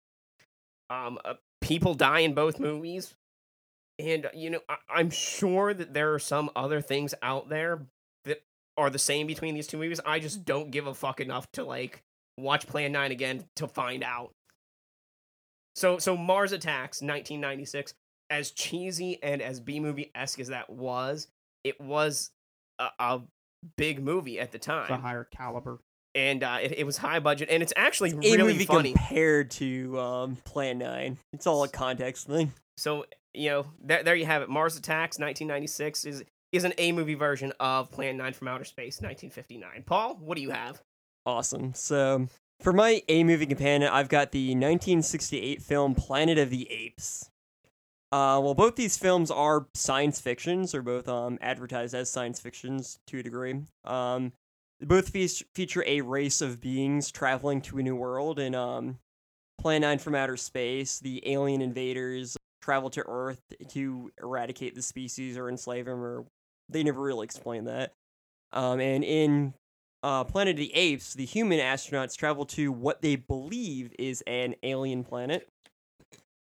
Um, 0.91 1.17
uh, 1.25 1.33
people 1.59 1.95
die 1.95 2.19
in 2.19 2.35
both 2.35 2.59
movies, 2.59 3.15
and 3.99 4.25
uh, 4.25 4.29
you 4.33 4.49
know 4.49 4.59
I- 4.69 4.77
I'm 4.89 5.09
sure 5.09 5.73
that 5.73 5.93
there 5.93 6.13
are 6.13 6.19
some 6.19 6.49
other 6.55 6.81
things 6.81 7.13
out 7.21 7.49
there 7.49 7.81
that 8.25 8.41
are 8.77 8.89
the 8.89 8.99
same 8.99 9.27
between 9.27 9.55
these 9.55 9.67
two 9.67 9.77
movies. 9.77 9.99
I 10.05 10.19
just 10.19 10.45
don't 10.45 10.71
give 10.71 10.87
a 10.87 10.93
fuck 10.93 11.19
enough 11.19 11.51
to 11.53 11.63
like 11.63 12.01
watch 12.37 12.67
Plan 12.67 12.91
Nine 12.91 13.11
again 13.11 13.45
to 13.55 13.67
find 13.67 14.03
out. 14.03 14.31
So, 15.75 15.99
so 15.99 16.17
Mars 16.17 16.51
Attacks, 16.53 17.01
1996, 17.01 17.93
as 18.29 18.51
cheesy 18.51 19.21
and 19.21 19.41
as 19.41 19.59
B 19.59 19.79
movie 19.79 20.11
esque 20.15 20.39
as 20.39 20.47
that 20.47 20.69
was, 20.69 21.27
it 21.63 21.79
was 21.79 22.31
a, 22.79 22.87
a 22.99 23.21
big 23.75 24.03
movie 24.03 24.39
at 24.39 24.51
the 24.51 24.59
time. 24.59 24.83
It's 24.83 24.91
a 24.91 24.97
higher 24.97 25.23
caliber. 25.23 25.79
and 26.15 26.43
uh, 26.43 26.57
it, 26.61 26.79
it 26.79 26.85
was 26.85 26.97
high 26.97 27.19
budget, 27.19 27.49
and 27.51 27.61
it's 27.61 27.73
actually 27.75 28.11
a 28.11 28.15
really 28.15 28.37
movie 28.53 28.65
funny. 28.65 28.93
compared 28.93 29.51
to 29.51 29.99
um, 29.99 30.35
Plan 30.45 30.79
Nine. 30.79 31.17
It's 31.33 31.45
all 31.45 31.63
a 31.63 31.67
context 31.69 32.25
thing. 32.25 32.53
So 32.77 33.05
you 33.37 33.49
know, 33.49 33.65
there, 33.81 34.03
there 34.03 34.15
you 34.15 34.25
have 34.25 34.41
it. 34.41 34.49
Mars 34.49 34.75
Attacks, 34.75 35.19
1996 35.19 36.05
is 36.05 36.23
is 36.53 36.63
an 36.63 36.73
A 36.77 36.91
movie 36.93 37.15
version 37.15 37.51
of 37.59 37.91
Plan 37.91 38.15
9 38.17 38.33
from 38.33 38.47
Outer 38.47 38.63
Space 38.63 39.01
1959. 39.01 39.83
Paul, 39.85 40.15
what 40.15 40.37
do 40.37 40.41
you 40.41 40.51
have? 40.51 40.81
Awesome. 41.25 41.73
So 41.73 42.27
for 42.61 42.71
my 42.71 43.01
A 43.09 43.23
movie 43.23 43.45
companion, 43.45 43.89
I've 43.91 44.07
got 44.07 44.31
the 44.31 44.49
1968 44.49 45.61
film 45.61 45.93
Planet 45.93 46.37
of 46.37 46.49
the 46.49 46.71
Apes. 46.71 47.29
Uh, 48.13 48.39
well, 48.41 48.53
both 48.53 48.77
these 48.77 48.97
films 48.97 49.29
are 49.29 49.67
science 49.73 50.21
fictions, 50.21 50.73
or 50.73 50.81
both 50.81 51.09
um, 51.09 51.37
advertised 51.41 51.93
as 51.93 52.09
science 52.09 52.39
fictions 52.39 52.99
to 53.07 53.19
a 53.19 53.23
degree. 53.23 53.55
Um, 53.83 54.31
both 54.81 55.09
fe- 55.09 55.27
feature 55.53 55.83
a 55.85 55.99
race 55.99 56.39
of 56.39 56.61
beings 56.61 57.11
traveling 57.11 57.59
to 57.63 57.79
a 57.79 57.83
new 57.83 57.95
world. 57.95 58.39
In 58.39 58.55
um, 58.55 58.99
Plan 59.59 59.81
9 59.81 59.99
from 59.99 60.15
Outer 60.15 60.37
Space, 60.37 60.99
the 60.99 61.21
alien 61.29 61.61
invaders 61.61 62.37
travel 62.61 62.89
to 62.91 63.03
Earth 63.07 63.41
to 63.69 64.11
eradicate 64.21 64.75
the 64.75 64.81
species 64.81 65.37
or 65.37 65.49
enslave 65.49 65.85
them, 65.85 66.03
or 66.03 66.25
they 66.69 66.83
never 66.83 67.01
really 67.01 67.25
explain 67.25 67.65
that. 67.65 67.93
Um, 68.53 68.79
and 68.79 69.03
in 69.03 69.53
uh, 70.03 70.23
Planet 70.23 70.55
of 70.55 70.59
the 70.59 70.73
Apes, 70.75 71.13
the 71.13 71.25
human 71.25 71.59
astronauts 71.59 72.15
travel 72.15 72.45
to 72.47 72.71
what 72.71 73.01
they 73.01 73.15
believe 73.15 73.93
is 73.97 74.23
an 74.27 74.55
alien 74.63 75.03
planet. 75.03 75.47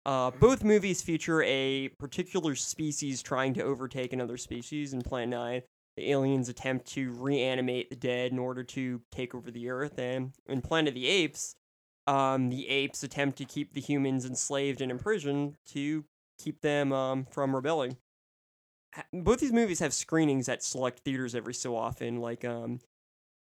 Uh, 0.06 0.32
both 0.32 0.64
movies 0.64 1.02
feature 1.02 1.44
a 1.44 1.90
particular 2.00 2.56
species 2.56 3.22
trying 3.22 3.54
to 3.54 3.64
overtake 3.64 4.14
another 4.14 4.38
species. 4.38 4.94
In 4.94 5.02
Planet 5.02 5.30
9, 5.30 5.62
the 5.98 6.12
aliens 6.12 6.50
attempt 6.50 6.88
to 6.94 7.12
reanimate 7.12 7.90
the 7.90 7.96
dead 7.96 8.32
in 8.32 8.40
order 8.40 8.64
to 8.64 9.02
take 9.12 9.36
over 9.36 9.52
the 9.52 9.70
Earth. 9.70 10.00
And 10.00 10.32
in 10.48 10.62
Planet 10.62 10.90
of 10.90 10.96
the 10.96 11.08
Apes, 11.08 11.56
um, 12.08 12.50
the 12.50 12.68
apes 12.70 13.04
attempt 13.04 13.38
to 13.40 13.46
keep 13.46 13.74
the 13.74 13.82
humans 13.82 14.26
enslaved 14.26 14.82
and 14.82 14.92
imprisoned 14.92 15.56
to 15.68 16.04
keep 16.40 16.62
them 16.62 16.92
um, 16.92 17.26
from 17.32 17.56
rebelling. 17.56 17.98
Both 19.14 19.40
these 19.40 19.54
movies 19.54 19.80
have 19.80 19.94
screenings 19.94 20.50
at 20.50 20.64
select 20.64 21.00
theaters 21.00 21.34
every 21.34 21.54
so 21.54 21.78
often. 21.78 22.18
Like, 22.20 22.44
um, 22.44 22.80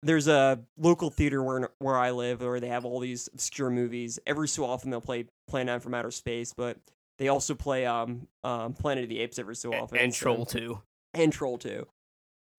there's 0.04 0.28
a 0.28 0.60
local 0.76 1.10
theater 1.10 1.42
where 1.42 1.70
where 1.78 1.96
I 1.96 2.10
live 2.12 2.40
where 2.42 2.60
they 2.60 2.68
have 2.68 2.84
all 2.84 3.00
these 3.00 3.28
obscure 3.32 3.70
movies. 3.70 4.18
Every 4.26 4.46
so 4.48 4.64
often 4.64 4.90
they'll 4.90 5.00
play 5.00 5.26
Planet 5.48 5.66
Nine 5.66 5.80
from 5.80 5.94
Outer 5.94 6.10
Space, 6.12 6.52
but 6.56 6.76
they 7.18 7.28
also 7.28 7.54
play 7.54 7.86
um, 7.86 8.28
um 8.44 8.72
Planet 8.74 9.04
of 9.04 9.10
the 9.10 9.20
Apes 9.20 9.38
every 9.38 9.56
so 9.56 9.72
often. 9.72 9.98
and 9.98 10.14
so- 10.14 10.34
Troll 10.34 10.46
2. 10.46 10.78
and 11.14 11.32
Troll 11.32 11.58
2. 11.58 11.86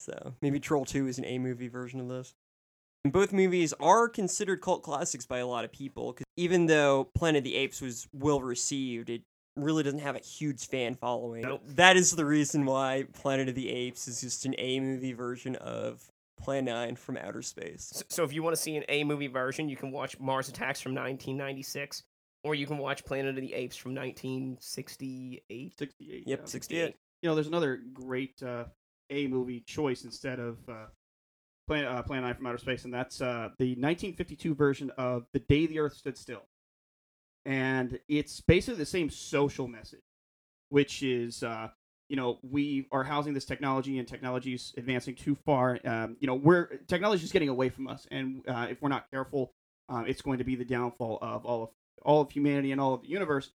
So 0.00 0.34
maybe 0.42 0.60
Troll 0.60 0.84
2 0.84 1.06
is 1.06 1.18
an 1.18 1.24
A 1.24 1.38
movie 1.38 1.68
version 1.68 2.00
of 2.00 2.08
this. 2.08 2.34
And 3.04 3.12
both 3.12 3.32
movies 3.32 3.74
are 3.80 4.08
considered 4.08 4.62
cult 4.62 4.82
classics 4.82 5.26
by 5.26 5.38
a 5.38 5.46
lot 5.46 5.64
of 5.64 5.72
people 5.72 6.12
because 6.12 6.24
even 6.36 6.66
though 6.66 7.04
Planet 7.14 7.38
of 7.38 7.44
the 7.44 7.54
Apes 7.54 7.80
was 7.80 8.08
well 8.12 8.40
received, 8.40 9.10
it 9.10 9.22
really 9.56 9.82
doesn't 9.82 10.00
have 10.00 10.16
a 10.16 10.20
huge 10.20 10.66
fan 10.66 10.94
following. 10.94 11.42
Nope. 11.42 11.62
That 11.66 11.96
is 11.96 12.12
the 12.12 12.24
reason 12.24 12.64
why 12.64 13.04
Planet 13.12 13.48
of 13.48 13.54
the 13.54 13.70
Apes 13.70 14.08
is 14.08 14.22
just 14.22 14.46
an 14.46 14.54
A 14.58 14.80
movie 14.80 15.12
version 15.12 15.54
of 15.56 16.02
Plan 16.40 16.64
9 16.64 16.96
from 16.96 17.18
Outer 17.18 17.42
Space. 17.42 17.90
So, 17.92 18.04
so 18.08 18.24
if 18.24 18.32
you 18.32 18.42
want 18.42 18.56
to 18.56 18.62
see 18.62 18.76
an 18.76 18.84
A 18.88 19.04
movie 19.04 19.28
version, 19.28 19.68
you 19.68 19.76
can 19.76 19.92
watch 19.92 20.18
Mars 20.18 20.48
Attacks 20.48 20.80
from 20.80 20.92
1996, 20.92 22.02
or 22.42 22.54
you 22.54 22.66
can 22.66 22.78
watch 22.78 23.04
Planet 23.04 23.36
of 23.36 23.40
the 23.40 23.54
Apes 23.54 23.76
from 23.76 23.94
1968. 23.94 25.78
68. 25.78 26.22
Yep, 26.26 26.38
yeah. 26.40 26.46
68. 26.46 26.96
You 27.22 27.28
know, 27.28 27.34
there's 27.34 27.46
another 27.46 27.80
great 27.92 28.42
uh, 28.42 28.64
A 29.10 29.26
movie 29.26 29.60
choice 29.60 30.04
instead 30.04 30.40
of 30.40 30.58
uh, 30.68 30.86
Plan 31.66 31.84
uh, 31.84 32.02
Plan 32.02 32.22
9 32.22 32.34
from 32.34 32.46
Outer 32.46 32.58
Space, 32.58 32.84
and 32.84 32.92
that's 32.92 33.20
uh, 33.20 33.50
the 33.58 33.70
1952 33.70 34.54
version 34.54 34.90
of 34.98 35.26
The 35.32 35.38
Day 35.40 35.66
the 35.66 35.78
Earth 35.78 35.94
Stood 35.94 36.16
Still. 36.16 36.42
And 37.46 37.98
it's 38.08 38.40
basically 38.40 38.78
the 38.78 38.86
same 38.86 39.10
social 39.10 39.68
message, 39.68 40.04
which 40.70 41.02
is, 41.02 41.42
uh, 41.42 41.68
you 42.08 42.16
know, 42.16 42.38
we 42.42 42.86
are 42.90 43.04
housing 43.04 43.34
this 43.34 43.44
technology, 43.44 43.98
and 43.98 44.08
technology 44.08 44.54
is 44.54 44.74
advancing 44.76 45.14
too 45.14 45.34
far. 45.34 45.78
Um, 45.84 46.16
you 46.20 46.26
know, 46.26 46.34
we're 46.34 46.66
technology 46.86 47.24
is 47.24 47.32
getting 47.32 47.48
away 47.48 47.68
from 47.68 47.88
us, 47.88 48.06
and 48.10 48.42
uh, 48.48 48.66
if 48.70 48.80
we're 48.82 48.88
not 48.88 49.10
careful, 49.10 49.52
uh, 49.88 50.04
it's 50.06 50.22
going 50.22 50.38
to 50.38 50.44
be 50.44 50.56
the 50.56 50.64
downfall 50.64 51.18
of 51.20 51.44
all 51.44 51.62
of 51.64 51.70
all 52.02 52.20
of 52.20 52.30
humanity 52.30 52.72
and 52.72 52.80
all 52.80 52.94
of 52.94 53.02
the 53.02 53.08
universe. 53.08 53.50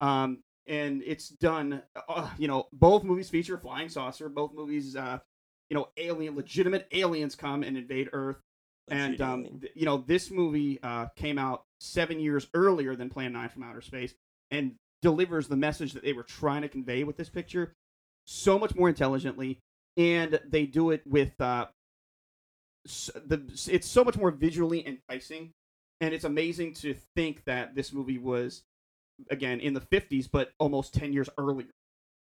Um, 0.00 0.42
and 0.66 1.02
it's 1.04 1.28
done. 1.28 1.82
Uh, 2.08 2.30
you 2.38 2.48
know, 2.48 2.68
both 2.72 3.04
movies 3.04 3.28
feature 3.28 3.58
flying 3.58 3.88
saucer. 3.88 4.28
Both 4.28 4.52
movies, 4.54 4.96
uh, 4.96 5.18
you 5.70 5.76
know, 5.76 5.88
alien, 5.96 6.36
legitimate 6.36 6.86
aliens 6.92 7.34
come 7.34 7.62
and 7.62 7.76
invade 7.76 8.10
Earth. 8.12 8.36
And 8.88 9.20
um, 9.20 9.44
th- 9.60 9.72
you 9.74 9.86
know, 9.86 9.98
this 9.98 10.30
movie 10.30 10.78
uh, 10.82 11.06
came 11.16 11.38
out 11.38 11.64
seven 11.80 12.20
years 12.20 12.48
earlier 12.52 12.94
than 12.94 13.08
Plan 13.08 13.32
Nine 13.32 13.48
from 13.48 13.62
Outer 13.62 13.80
Space, 13.80 14.14
and 14.50 14.74
delivers 15.00 15.48
the 15.48 15.56
message 15.56 15.94
that 15.94 16.02
they 16.02 16.12
were 16.12 16.22
trying 16.22 16.62
to 16.62 16.68
convey 16.68 17.04
with 17.04 17.16
this 17.16 17.30
picture 17.30 17.72
so 18.26 18.58
much 18.58 18.74
more 18.74 18.88
intelligently, 18.88 19.58
and 19.96 20.38
they 20.46 20.66
do 20.66 20.90
it 20.90 21.02
with 21.06 21.38
uh, 21.40 21.66
the. 22.84 23.42
It's 23.70 23.88
so 23.88 24.04
much 24.04 24.18
more 24.18 24.30
visually 24.30 24.86
enticing, 24.86 25.52
and 26.02 26.12
it's 26.12 26.24
amazing 26.24 26.74
to 26.74 26.94
think 27.16 27.44
that 27.44 27.74
this 27.74 27.92
movie 27.92 28.18
was 28.18 28.64
again 29.30 29.60
in 29.60 29.74
the 29.74 29.80
50s, 29.80 30.28
but 30.30 30.52
almost 30.58 30.92
10 30.94 31.12
years 31.12 31.28
earlier. 31.38 31.68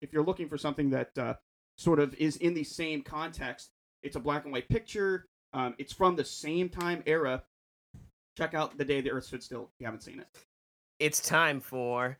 If 0.01 0.13
you're 0.13 0.25
looking 0.25 0.49
for 0.49 0.57
something 0.57 0.91
that 0.91 1.17
uh, 1.17 1.35
sort 1.77 1.99
of 1.99 2.13
is 2.15 2.37
in 2.37 2.53
the 2.53 2.63
same 2.63 3.01
context, 3.01 3.69
it's 4.03 4.15
a 4.15 4.19
black 4.19 4.43
and 4.43 4.53
white 4.53 4.69
picture. 4.69 5.25
Um, 5.53 5.75
it's 5.77 5.93
from 5.93 6.15
the 6.15 6.25
same 6.25 6.69
time 6.69 7.03
era. 7.05 7.43
Check 8.37 8.53
out 8.53 8.77
The 8.77 8.85
Day 8.85 9.01
the 9.01 9.11
Earth 9.11 9.25
Stood 9.25 9.43
Still 9.43 9.63
if 9.63 9.79
you 9.79 9.85
haven't 9.85 10.03
seen 10.03 10.19
it. 10.19 10.27
It's 10.99 11.21
time 11.21 11.59
for 11.59 12.17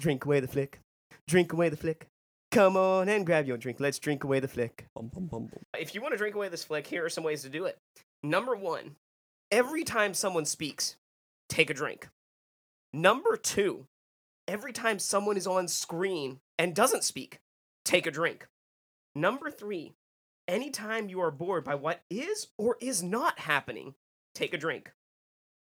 Drink 0.00 0.24
Away 0.24 0.40
the 0.40 0.48
Flick. 0.48 0.80
Drink 1.26 1.52
Away 1.52 1.68
the 1.68 1.76
Flick. 1.76 2.08
Come 2.52 2.76
on 2.76 3.08
and 3.08 3.26
grab 3.26 3.46
your 3.46 3.56
drink. 3.56 3.80
Let's 3.80 3.98
drink 3.98 4.24
away 4.24 4.40
the 4.40 4.48
flick. 4.48 4.86
Bum, 4.94 5.10
bum, 5.12 5.26
bum, 5.26 5.46
bum. 5.46 5.60
If 5.78 5.94
you 5.94 6.00
want 6.00 6.12
to 6.12 6.18
drink 6.18 6.34
away 6.34 6.48
this 6.48 6.64
flick, 6.64 6.86
here 6.86 7.04
are 7.04 7.10
some 7.10 7.24
ways 7.24 7.42
to 7.42 7.48
do 7.48 7.64
it. 7.66 7.76
Number 8.22 8.54
one, 8.54 8.96
every 9.50 9.84
time 9.84 10.14
someone 10.14 10.46
speaks, 10.46 10.96
take 11.48 11.68
a 11.70 11.74
drink. 11.74 12.08
Number 12.92 13.36
two, 13.36 13.86
every 14.48 14.72
time 14.72 14.98
someone 14.98 15.36
is 15.36 15.46
on 15.46 15.68
screen 15.68 16.38
and 16.58 16.74
doesn't 16.74 17.04
speak, 17.04 17.40
take 17.84 18.06
a 18.06 18.10
drink. 18.10 18.46
Number 19.16 19.50
three, 19.50 19.94
anytime 20.46 21.08
you 21.08 21.22
are 21.22 21.30
bored 21.30 21.64
by 21.64 21.74
what 21.74 22.02
is 22.10 22.48
or 22.58 22.76
is 22.82 23.02
not 23.02 23.38
happening, 23.38 23.94
take 24.34 24.52
a 24.52 24.58
drink. 24.58 24.92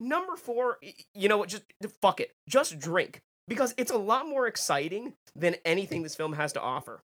Number 0.00 0.34
four, 0.34 0.78
you 1.14 1.28
know 1.28 1.38
what? 1.38 1.48
Just 1.48 1.62
fuck 2.02 2.18
it. 2.18 2.32
Just 2.48 2.80
drink. 2.80 3.22
Because 3.46 3.74
it's 3.78 3.92
a 3.92 3.96
lot 3.96 4.26
more 4.26 4.48
exciting 4.48 5.14
than 5.36 5.54
anything 5.64 6.02
this 6.02 6.16
film 6.16 6.32
has 6.32 6.52
to 6.54 6.60
offer. 6.60 7.04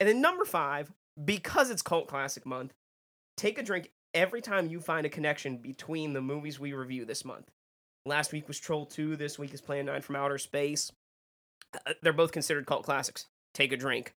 And 0.00 0.08
then 0.08 0.22
number 0.22 0.46
five, 0.46 0.90
because 1.22 1.68
it's 1.68 1.82
Cult 1.82 2.08
Classic 2.08 2.46
Month, 2.46 2.72
take 3.36 3.58
a 3.58 3.62
drink 3.62 3.90
every 4.14 4.40
time 4.40 4.68
you 4.68 4.80
find 4.80 5.04
a 5.04 5.10
connection 5.10 5.58
between 5.58 6.14
the 6.14 6.22
movies 6.22 6.58
we 6.58 6.72
review 6.72 7.04
this 7.04 7.26
month. 7.26 7.50
Last 8.06 8.32
week 8.32 8.48
was 8.48 8.58
Troll 8.58 8.86
2, 8.86 9.16
this 9.16 9.38
week 9.38 9.52
is 9.52 9.60
Plan 9.60 9.84
9 9.84 10.00
from 10.00 10.16
Outer 10.16 10.38
Space. 10.38 10.90
Uh, 11.86 11.92
They're 12.00 12.14
both 12.14 12.32
considered 12.32 12.64
cult 12.66 12.84
classics. 12.84 13.26
Take 13.52 13.72
a 13.72 13.76
drink. 13.76 14.14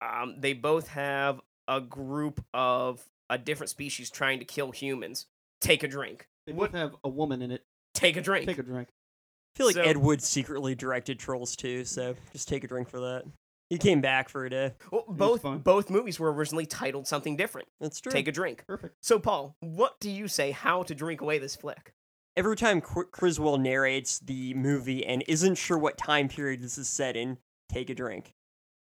Um, 0.00 0.36
they 0.38 0.52
both 0.52 0.88
have 0.88 1.40
a 1.68 1.80
group 1.80 2.44
of 2.54 3.04
a 3.30 3.38
different 3.38 3.70
species 3.70 4.10
trying 4.10 4.38
to 4.38 4.44
kill 4.44 4.70
humans. 4.70 5.26
Take 5.60 5.82
a 5.82 5.88
drink. 5.88 6.28
They 6.46 6.52
What- 6.52 6.72
both 6.72 6.80
have 6.80 6.96
a 7.02 7.08
woman 7.08 7.42
in 7.42 7.50
it. 7.50 7.64
Take 7.94 8.16
a 8.16 8.20
drink. 8.20 8.46
Take 8.46 8.58
a 8.58 8.62
drink. 8.62 8.88
I 8.88 9.58
feel 9.58 9.66
like 9.66 9.74
So- 9.74 9.82
Ed 9.82 9.96
Wood 9.96 10.22
secretly 10.22 10.74
directed 10.74 11.18
Trolls 11.18 11.56
too, 11.56 11.84
so 11.84 12.14
just 12.32 12.46
take 12.46 12.62
a 12.62 12.66
drink 12.68 12.88
for 12.88 13.00
that. 13.00 13.24
He 13.70 13.78
came 13.78 14.00
back 14.00 14.28
for 14.28 14.44
a 14.44 14.50
day. 14.50 14.74
Well, 14.92 15.04
both 15.08 15.42
both 15.64 15.90
movies 15.90 16.20
were 16.20 16.32
originally 16.32 16.66
titled 16.66 17.08
something 17.08 17.36
different. 17.36 17.66
That's 17.80 18.00
true. 18.00 18.12
Take 18.12 18.28
a 18.28 18.32
drink. 18.32 18.64
Perfect. 18.68 18.94
So, 19.02 19.18
Paul, 19.18 19.56
what 19.60 19.98
do 19.98 20.08
you 20.08 20.28
say 20.28 20.52
how 20.52 20.84
to 20.84 20.94
drink 20.94 21.20
away 21.20 21.38
this 21.38 21.56
flick? 21.56 21.92
Every 22.36 22.54
time 22.54 22.80
Qu- 22.80 23.06
Criswell 23.06 23.56
narrates 23.58 24.20
the 24.20 24.54
movie 24.54 25.04
and 25.04 25.24
isn't 25.26 25.56
sure 25.56 25.78
what 25.78 25.96
time 25.98 26.28
period 26.28 26.60
this 26.60 26.78
is 26.78 26.88
set 26.88 27.16
in, 27.16 27.38
take 27.68 27.90
a 27.90 27.94
drink. 27.94 28.34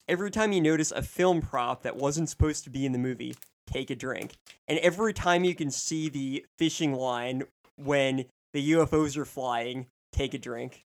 Every 0.09 0.31
time 0.31 0.53
you 0.53 0.61
notice 0.61 0.91
a 0.91 1.03
film 1.03 1.41
prop 1.41 1.83
that 1.83 1.97
wasn't 1.97 2.29
supposed 2.29 2.65
to 2.65 2.71
be 2.71 2.85
in 2.85 2.93
the 2.93 2.99
movie, 2.99 3.37
take 3.67 3.91
a 3.91 3.97
drink. 3.97 4.35
And 4.69 4.79
every 4.81 5.13
time 5.13 5.45
you 5.45 5.55
can 5.55 5.71
see 5.71 6.09
the 6.09 6.45
fishing 6.59 6.95
line 6.95 7.45
when 7.77 8.27
the 8.53 8.73
UFOs 8.73 9.17
are 9.17 9.25
flying, 9.25 9.87
take 10.13 10.35
a 10.35 10.39
drink. 10.39 10.85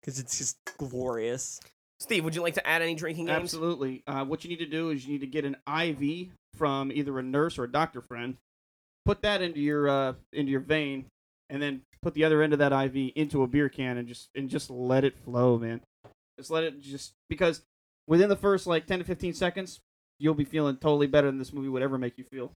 Because 0.00 0.18
it's 0.18 0.36
just 0.36 0.58
glorious. 0.78 1.60
Steve, 2.00 2.24
would 2.24 2.34
you 2.34 2.42
like 2.42 2.54
to 2.54 2.66
add 2.66 2.82
any 2.82 2.94
drinking 2.94 3.26
games? 3.26 3.42
Absolutely. 3.42 4.02
Uh, 4.06 4.24
what 4.24 4.42
you 4.42 4.50
need 4.50 4.58
to 4.58 4.66
do 4.66 4.90
is 4.90 5.06
you 5.06 5.12
need 5.12 5.20
to 5.20 5.26
get 5.26 5.44
an 5.44 5.56
IV 5.68 6.30
from 6.56 6.90
either 6.92 7.18
a 7.18 7.22
nurse 7.22 7.58
or 7.58 7.64
a 7.64 7.70
doctor 7.70 8.00
friend, 8.00 8.36
put 9.04 9.22
that 9.22 9.40
into 9.40 9.60
your 9.60 9.88
uh, 9.88 10.12
into 10.32 10.50
your 10.50 10.60
vein, 10.60 11.06
and 11.48 11.62
then 11.62 11.82
put 12.02 12.14
the 12.14 12.24
other 12.24 12.42
end 12.42 12.52
of 12.52 12.58
that 12.58 12.72
IV 12.72 13.12
into 13.14 13.44
a 13.44 13.46
beer 13.46 13.68
can 13.68 13.98
and 13.98 14.08
just 14.08 14.28
and 14.34 14.50
just 14.50 14.68
let 14.68 15.04
it 15.04 15.16
flow, 15.24 15.58
man. 15.58 15.80
Just 16.36 16.50
let 16.50 16.64
it 16.64 16.80
just 16.80 17.12
because 17.30 17.62
within 18.06 18.28
the 18.28 18.36
first 18.36 18.66
like 18.66 18.86
ten 18.86 18.98
to 18.98 19.04
fifteen 19.04 19.34
seconds, 19.34 19.80
you'll 20.18 20.34
be 20.34 20.44
feeling 20.44 20.76
totally 20.76 21.06
better 21.06 21.28
than 21.28 21.38
this 21.38 21.52
movie 21.52 21.68
would 21.68 21.82
ever 21.82 21.98
make 21.98 22.18
you 22.18 22.24
feel. 22.24 22.52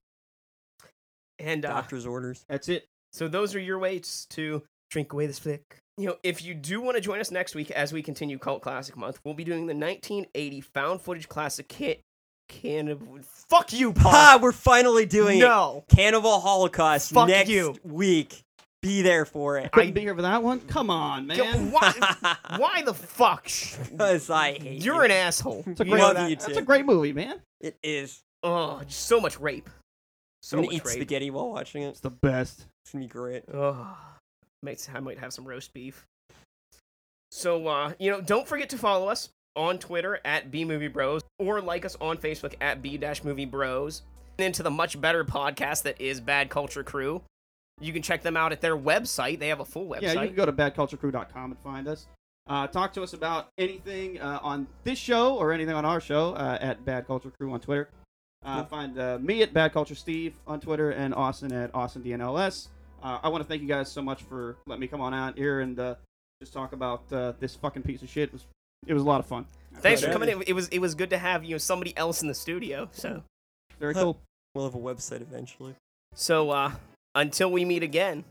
And 1.39 1.65
uh, 1.65 1.69
Doctor's 1.69 2.05
orders. 2.05 2.45
That's 2.49 2.69
it. 2.69 2.85
so 3.11 3.27
those 3.27 3.53
are 3.55 3.59
your 3.59 3.77
ways 3.79 4.25
to 4.31 4.63
drink 4.89 5.13
away 5.13 5.27
this 5.27 5.39
flick. 5.39 5.61
You 5.97 6.07
know, 6.07 6.15
if 6.23 6.43
you 6.43 6.53
do 6.53 6.79
want 6.81 6.95
to 6.95 7.01
join 7.01 7.19
us 7.19 7.31
next 7.31 7.55
week 7.55 7.71
as 7.71 7.91
we 7.91 8.01
continue 8.03 8.37
Cult 8.37 8.61
Classic 8.61 8.95
Month, 8.95 9.19
we'll 9.23 9.33
be 9.33 9.43
doing 9.43 9.65
the 9.67 9.73
1980 9.75 10.61
found 10.61 11.01
footage 11.01 11.27
classic 11.27 11.71
hit 11.71 12.01
Cannibal. 12.49 13.19
Fuck 13.49 13.73
you, 13.73 13.93
Paul. 13.93 14.11
Ha! 14.11 14.39
We're 14.41 14.51
finally 14.51 15.05
doing 15.05 15.37
it. 15.39 15.41
no. 15.41 15.83
Cannibal 15.89 16.39
Holocaust 16.39 17.11
Fuck 17.11 17.27
next 17.27 17.49
you. 17.49 17.75
week. 17.83 18.43
Be 18.81 19.01
there 19.01 19.25
for 19.25 19.57
it. 19.57 19.71
Couldn't 19.71 19.93
be 19.93 20.01
here 20.01 20.15
for 20.15 20.21
that 20.21 20.43
one. 20.43 20.59
Come 20.61 20.89
on, 20.89 21.29
Yo, 21.29 21.43
man. 21.43 21.71
Why, 21.71 21.93
why 22.57 22.83
the 22.83 22.93
fuck? 22.93 23.49
Because 23.91 24.29
I 24.29 24.53
hate 24.53 24.83
You're 24.83 24.97
you. 24.97 25.01
an 25.05 25.11
asshole. 25.11 25.63
It's 25.65 25.79
a 25.79 25.85
great, 25.85 25.97
know 25.97 26.05
love 26.05 26.15
that? 26.15 26.29
you 26.29 26.35
that's 26.35 26.53
too. 26.53 26.59
a 26.59 26.61
great 26.61 26.85
movie, 26.85 27.11
man. 27.13 27.41
It 27.59 27.77
is. 27.81 28.21
Oh, 28.43 28.81
just 28.85 29.07
so 29.07 29.19
much 29.19 29.39
rape. 29.39 29.69
So 30.43 30.57
I'm 30.57 30.61
much 30.61 30.69
gonna 30.69 30.77
eat 30.77 30.85
rape. 30.85 30.95
spaghetti 30.95 31.29
while 31.31 31.51
watching 31.51 31.81
it. 31.83 31.89
It's 31.89 31.99
the 32.01 32.11
best. 32.11 32.67
It's 32.83 32.91
gonna 32.93 33.05
be 33.05 33.09
great. 33.09 33.43
Oh, 33.51 33.97
makes 34.61 34.87
I 34.93 34.99
might 34.99 35.17
have 35.17 35.33
some 35.33 35.45
roast 35.45 35.73
beef. 35.73 36.05
So, 37.31 37.67
uh, 37.67 37.93
you 37.99 38.11
know, 38.11 38.21
don't 38.21 38.47
forget 38.47 38.69
to 38.69 38.77
follow 38.77 39.09
us 39.09 39.29
on 39.55 39.79
Twitter 39.79 40.19
at 40.23 40.51
B 40.51 40.63
Movie 40.65 40.87
Bros 40.87 41.23
or 41.39 41.61
like 41.61 41.83
us 41.83 41.97
on 41.99 42.17
Facebook 42.17 42.53
at 42.61 42.81
B 42.81 42.97
Movie 43.25 43.45
Bros. 43.45 44.03
And 44.37 44.45
into 44.45 44.61
the 44.61 44.69
much 44.69 45.01
better 45.01 45.25
podcast 45.25 45.81
that 45.83 45.99
is 45.99 46.21
Bad 46.21 46.49
Culture 46.49 46.83
Crew. 46.83 47.23
You 47.79 47.93
can 47.93 48.01
check 48.01 48.23
them 48.23 48.35
out 48.35 48.51
at 48.51 48.61
their 48.61 48.75
website. 48.77 49.39
They 49.39 49.49
have 49.49 49.59
a 49.59 49.65
full 49.65 49.87
website. 49.87 50.01
Yeah, 50.01 50.21
you 50.21 50.27
can 50.27 50.35
go 50.35 50.45
to 50.45 50.53
badculturecrew.com 50.53 51.51
and 51.51 51.59
find 51.59 51.87
us. 51.87 52.07
Uh, 52.47 52.65
talk 52.65 52.93
to 52.93 53.03
us 53.03 53.13
about 53.13 53.49
anything 53.57 54.19
uh, 54.19 54.39
on 54.41 54.67
this 54.83 54.97
show 54.97 55.35
or 55.35 55.51
anything 55.51 55.75
on 55.75 55.85
our 55.85 55.99
show 55.99 56.33
uh, 56.33 56.57
at 56.61 56.83
Bad 56.85 57.05
Culture 57.05 57.29
Crew 57.29 57.51
on 57.51 57.59
Twitter. 57.59 57.89
Uh, 58.45 58.63
find 58.63 58.97
uh, 58.97 59.17
me 59.19 59.41
at 59.41 59.53
Bad 59.53 59.73
Culture 59.73 59.95
Steve 59.95 60.33
on 60.47 60.59
Twitter 60.59 60.91
and 60.91 61.13
Austin 61.13 61.51
at 61.51 61.69
Austin 61.75 62.03
DNLS. 62.03 62.69
Uh, 63.03 63.19
I 63.21 63.27
want 63.29 63.43
to 63.43 63.47
thank 63.47 63.61
you 63.61 63.67
guys 63.67 63.91
so 63.91 64.01
much 64.01 64.23
for 64.23 64.55
letting 64.65 64.79
me 64.81 64.87
come 64.87 65.01
on 65.01 65.13
out 65.13 65.37
here 65.37 65.59
and 65.59 65.77
uh, 65.77 65.95
just 66.41 66.53
talk 66.53 66.71
about 66.73 67.03
uh, 67.11 67.33
this 67.39 67.55
fucking 67.55 67.83
piece 67.83 68.01
of 68.01 68.09
shit. 68.09 68.29
It 68.29 68.33
was 68.33 68.45
it 68.85 68.93
was 68.93 69.03
a 69.03 69.05
lot 69.05 69.19
of 69.19 69.25
fun. 69.25 69.45
Thanks 69.79 70.01
for 70.01 70.11
coming 70.11 70.29
in. 70.29 70.41
It 70.47 70.53
was 70.53 70.67
it 70.69 70.79
was 70.79 70.95
good 70.95 71.09
to 71.09 71.17
have 71.17 71.43
you 71.43 71.51
know 71.51 71.57
somebody 71.57 71.95
else 71.97 72.21
in 72.21 72.27
the 72.27 72.33
studio. 72.33 72.89
So 72.93 73.23
Very 73.79 73.93
cool. 73.93 74.19
We'll 74.55 74.65
have 74.65 74.75
a 74.75 74.79
website 74.79 75.21
eventually. 75.21 75.75
so 76.13 76.49
uh, 76.49 76.71
until 77.17 77.51
we 77.51 77.65
meet 77.65 77.81
again, 77.81 78.23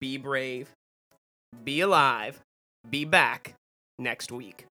be 0.00 0.16
brave, 0.16 0.70
be 1.64 1.80
alive, 1.80 2.40
be 2.88 3.04
back 3.04 3.54
next 3.98 4.32
week. 4.32 4.64